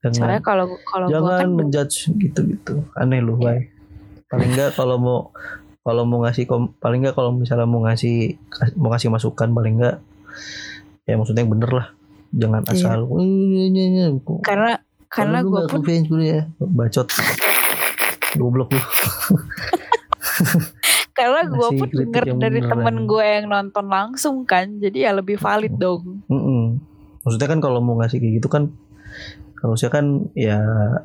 [0.00, 3.46] jangan soalnya kalau kalau jangan kan menjudge gitu-gitu aneh loh Iya.
[3.46, 3.60] Bay.
[4.26, 5.18] paling enggak kalau mau
[5.80, 6.44] kalau mau ngasih
[6.76, 8.38] paling enggak kalau misalnya mau ngasih
[8.74, 9.98] mau ngasih masukan paling enggak
[11.04, 11.86] ya maksudnya yang bener lah
[12.30, 12.72] jangan Iya.
[12.72, 14.06] asal "Eh, iya, iya, iya."
[14.40, 14.72] karena
[15.10, 17.08] karena lu gue nggak pun gue ya bacot
[18.38, 18.82] goblok lu
[21.20, 25.76] karena gue pun denger dari temen gue yang nonton langsung kan jadi ya lebih valid
[25.76, 26.24] dong.
[26.32, 26.80] Mm-mm.
[27.20, 28.72] maksudnya kan kalau mau ngasih kayak gitu kan
[29.60, 30.56] harusnya kan ya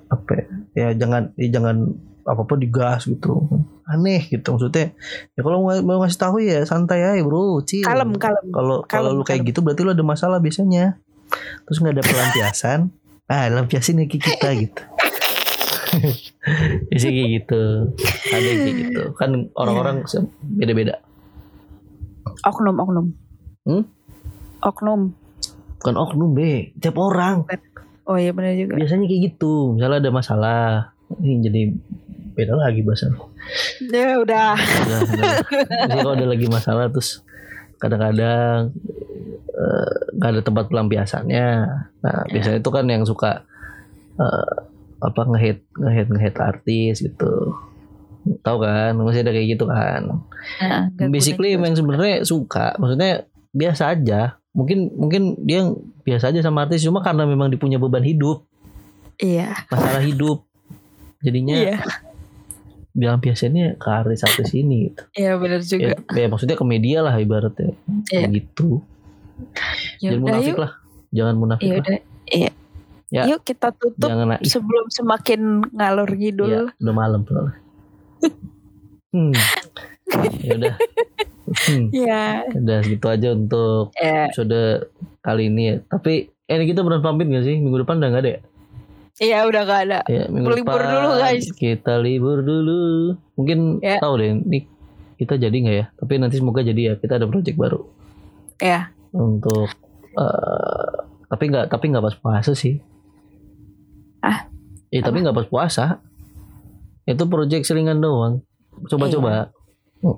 [0.07, 1.91] apa ya, ya jangan ya jangan
[2.23, 3.51] apa pun digas gitu.
[3.85, 4.95] Aneh gitu maksudnya
[5.35, 7.83] ya kalau mau, mau ngasih tahu ya santai aja bro chill.
[7.83, 8.47] Kalem kalem.
[8.55, 9.49] Kalau kalau lu kayak kalem.
[9.51, 10.95] gitu berarti lu ada masalah biasanya.
[11.67, 12.79] Terus nggak ada pelampiasan.
[13.25, 14.85] Ah lampiasin lagi kita gitu
[16.89, 17.63] Biasanya kayak gitu.
[18.29, 19.01] Ada yang kayak gitu.
[19.15, 20.99] Kan orang-orang se- beda-beda.
[22.45, 23.05] Oknum oknum.
[23.65, 23.83] Hmm?
[24.61, 25.13] oknum.
[25.81, 26.73] Bukan oknum be.
[26.81, 27.45] Tiap orang.
[28.05, 28.77] Oh iya benar juga.
[28.77, 29.77] Biasanya kayak gitu.
[29.77, 30.59] Misalnya ada masalah
[31.21, 31.61] ini jadi
[32.35, 33.09] beda lagi bahasa.
[33.93, 34.57] Ya udah.
[34.57, 35.33] Udah, udah.
[35.87, 37.21] Jadi kalau ada lagi masalah terus
[37.77, 38.73] kadang-kadang
[39.53, 41.47] eh, nggak ada tempat pelampiasannya.
[42.01, 43.45] Nah biasanya itu kan yang suka
[44.17, 44.55] eh,
[44.99, 47.55] apa ngehead ngehead ngehead artis gitu.
[48.41, 48.97] Tahu kan?
[48.97, 50.23] Masih ada kayak gitu kan.
[50.59, 52.73] Nah, Basically guna emang sebenarnya suka.
[52.75, 54.41] Maksudnya biasa aja.
[54.51, 55.67] Mungkin mungkin dia
[56.01, 58.45] biasa aja sama artis cuma karena memang dipunya beban hidup.
[59.15, 59.53] Iya.
[59.69, 60.43] masalah hidup.
[61.21, 61.77] Jadinya Iya.
[62.91, 65.03] bilang biasanya ke artis-artis ini gitu.
[65.13, 65.83] Iya benar juga.
[65.83, 67.75] ya, ya maksudnya ke media lah ibaratnya
[68.07, 68.23] Iya.
[68.23, 68.79] Kayak gitu
[69.99, 70.59] Ya jangan udah munafik yuk.
[70.63, 70.71] lah
[71.11, 71.99] jangan munafik Ya lah udah.
[72.25, 72.51] Iya.
[73.07, 73.23] Ya.
[73.27, 76.63] Yuk kita tutup jangan sebelum semakin ngalur ya ngidul.
[76.75, 77.53] udah malam soalnya
[79.11, 79.33] hmm.
[80.41, 80.73] ya udah
[81.69, 81.85] hmm.
[81.91, 82.25] Iya.
[82.51, 84.25] udah gitu aja untuk Ya.
[84.27, 84.89] episode
[85.21, 88.23] kali ini ya tapi eh, ini kita beneran pamit gak sih minggu depan udah gak
[88.23, 88.41] ada ya
[89.15, 89.99] Iya udah gak ada.
[90.05, 91.45] ya minggu Libur depan dulu, guys.
[91.55, 92.81] kita libur dulu
[93.33, 93.97] mungkin Ya.
[93.97, 94.67] tahu deh ini
[95.15, 97.85] kita jadi nggak ya tapi nanti semoga jadi ya kita ada project baru
[98.59, 98.91] Ya.
[99.13, 99.71] untuk
[100.11, 100.91] eh
[101.25, 102.83] tapi nggak tapi nggak pas puasa sih
[104.95, 105.85] Eh tapi nggak pas puasa
[107.03, 108.39] itu project selingan doang
[108.85, 109.51] coba-coba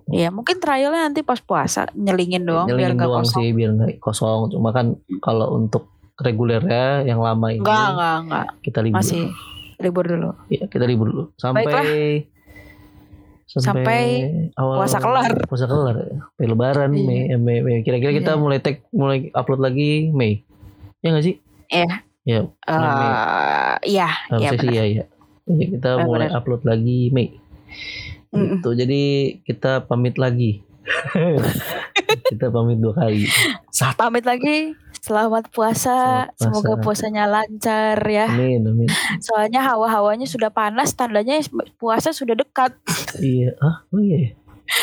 [0.08, 3.40] Iya mungkin trialnya nanti pas puasa nyelingin doang biar Nyelingin gak doang kosong.
[3.40, 8.46] sih biar nggak kosong cuma kan kalau untuk regulernya yang lama ini Enggak enggak enggak
[8.62, 9.22] kita libur masih
[9.78, 10.30] libur dulu.
[10.48, 11.86] ya, kita libur dulu sampai Baiklah.
[13.48, 14.04] sampai,
[14.54, 15.32] awal puasa kelar.
[15.46, 17.06] puasa kelar sampai lebaran Iya.
[17.06, 17.78] Mei, eh, Mei, Mei.
[17.80, 18.40] kira-kira kita Iya.
[18.40, 20.44] mulai tag mulai upload lagi Mei
[21.00, 21.36] ya nggak sih
[21.70, 22.04] Iya.
[22.28, 24.76] Ya iya, iya Harusnya sih benar.
[24.76, 25.04] ya ya.
[25.48, 26.38] Jadi kita Benar, mulai benar.
[26.44, 27.28] upload lagi Mei.
[28.36, 28.60] Mm-mm.
[28.60, 28.70] Gitu.
[28.76, 29.02] Jadi
[29.48, 30.60] kita pamit lagi.
[32.32, 33.24] kita pamit dua kali.
[33.72, 33.96] Satu.
[33.96, 34.76] Pamit lagi.
[35.00, 36.28] Selamat puasa.
[36.28, 36.44] Selamat puasa.
[36.44, 38.28] Semoga puasanya lancar ya.
[38.28, 38.92] Amin, amin.
[39.24, 41.40] Soalnya hawa-hawanya sudah panas, tandanya
[41.80, 42.76] puasa sudah dekat.
[43.24, 43.56] Iya.
[43.64, 44.20] Ah, oh iya.
[44.20, 44.30] ya?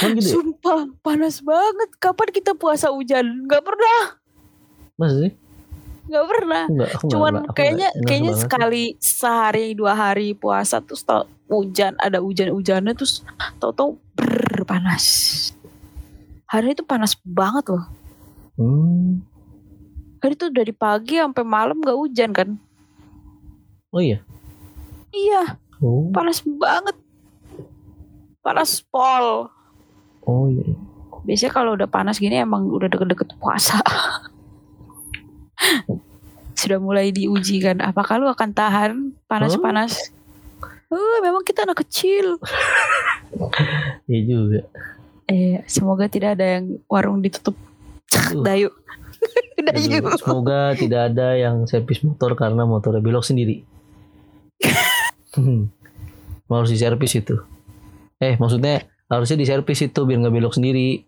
[0.01, 0.33] Kan gitu ya?
[0.41, 1.93] Sumpah, panas banget.
[2.01, 3.45] Kapan kita puasa hujan?
[3.45, 4.17] Gak pernah,
[4.97, 5.29] Masa
[6.05, 6.13] sih?
[6.13, 6.63] gak pernah.
[6.69, 8.43] Enggak, aku Cuman enggak, aku kayaknya enggak, enggak kayaknya banget.
[8.45, 13.25] sekali sehari dua hari puasa terus tau hujan ada hujan-hujannya terus
[13.57, 15.05] tau-tau brrr, panas.
[16.47, 17.85] Hari itu panas banget loh.
[18.55, 19.25] Hmm.
[20.19, 22.49] Hari itu dari pagi sampai malam gak hujan kan?
[23.91, 24.21] Oh iya.
[25.11, 26.09] Iya, Oh.
[26.11, 26.97] panas banget.
[28.41, 29.47] Panas pol.
[30.23, 30.75] Oh iya.
[31.25, 33.79] Biasanya kalau udah panas gini emang udah deket-deket puasa.
[36.55, 37.83] Sudah mulai diuji kan.
[37.83, 40.15] Apakah lu akan tahan panas-panas?
[40.95, 42.39] Oh, memang kita anak kecil.
[44.07, 44.61] Iya juga.
[45.27, 47.59] Eh, semoga tidak ada yang warung ditutup.
[48.15, 48.45] Aduh.
[48.47, 48.71] Dayu.
[49.59, 50.01] Aduh, Dayu.
[50.23, 53.67] Semoga tidak ada yang servis motor karena motornya belok sendiri.
[55.35, 55.67] Hmm.
[56.47, 57.43] harus diservis itu.
[58.23, 61.03] Eh maksudnya harusnya diservis itu biar nggak belok sendiri.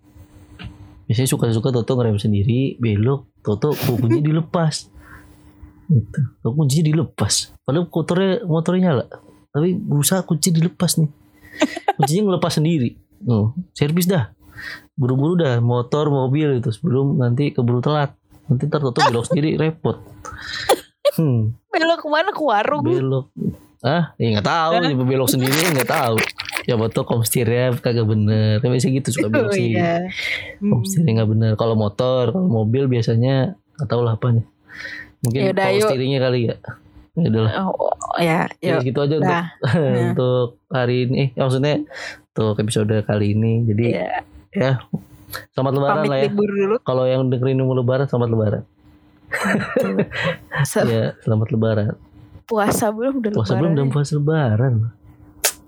[1.06, 4.90] Biasanya suka-suka Toto ngerem sendiri, belok, Toto kunci dilepas.
[5.86, 6.20] Gitu.
[6.42, 7.54] Kok kuncinya dilepas.
[7.62, 9.04] Padahal motornya motornya nyala.
[9.54, 11.10] Tapi berusaha kunci dilepas nih.
[11.94, 12.98] Kuncinya ngelepas sendiri.
[13.24, 14.34] Oh, servis dah.
[14.98, 18.18] Buru-buru dah motor, mobil itu sebelum nanti keburu telat.
[18.50, 20.02] Nanti ntar Toto belok sendiri repot.
[21.16, 22.82] Hmm, Belok ke mana ke warung?
[22.82, 23.30] belok.
[23.80, 24.72] Ah, ya nggak tahu,
[25.06, 26.16] belok sendiri nggak tahu.
[26.66, 28.58] Ya foto komstirnya kagak bener.
[28.58, 29.78] Kan biasa gitu suka belok Oh, sendiri.
[29.78, 29.94] iya.
[30.58, 30.70] Hmm.
[30.74, 31.50] Komstirnya nggak bener.
[31.54, 34.42] Kalau motor, kalau mobil biasanya nggak tahu lah apanya.
[35.22, 36.56] Mungkin Yaudah, power steeringnya kali ya.
[37.16, 37.52] Ya udah lah.
[37.64, 38.84] Oh, oh, ya, Ya, yuk.
[38.84, 39.46] gitu aja untuk Dah.
[39.72, 40.12] Nah.
[40.12, 41.22] untuk hari ini.
[41.30, 41.74] Eh, maksudnya
[42.28, 43.64] untuk episode kali ini.
[43.64, 44.10] Jadi Ya,
[44.52, 44.72] ya
[45.52, 46.30] selamat lebaran pamit lah ya.
[46.82, 48.62] Kalau yang dengerin mau lebaran selamat lebaran.
[50.86, 51.94] Ya, selamat lebaran.
[52.44, 53.92] Puasa belum udah Puasa belum lebaran dan ya.
[53.92, 54.74] puasa lebaran.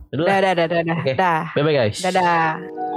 [0.08, 0.96] Udah, Dah, dah, dah, dah, dah.
[1.04, 1.12] Oke.
[1.16, 1.40] Dah.
[1.52, 2.00] bye bye guys.
[2.00, 2.87] Dadah.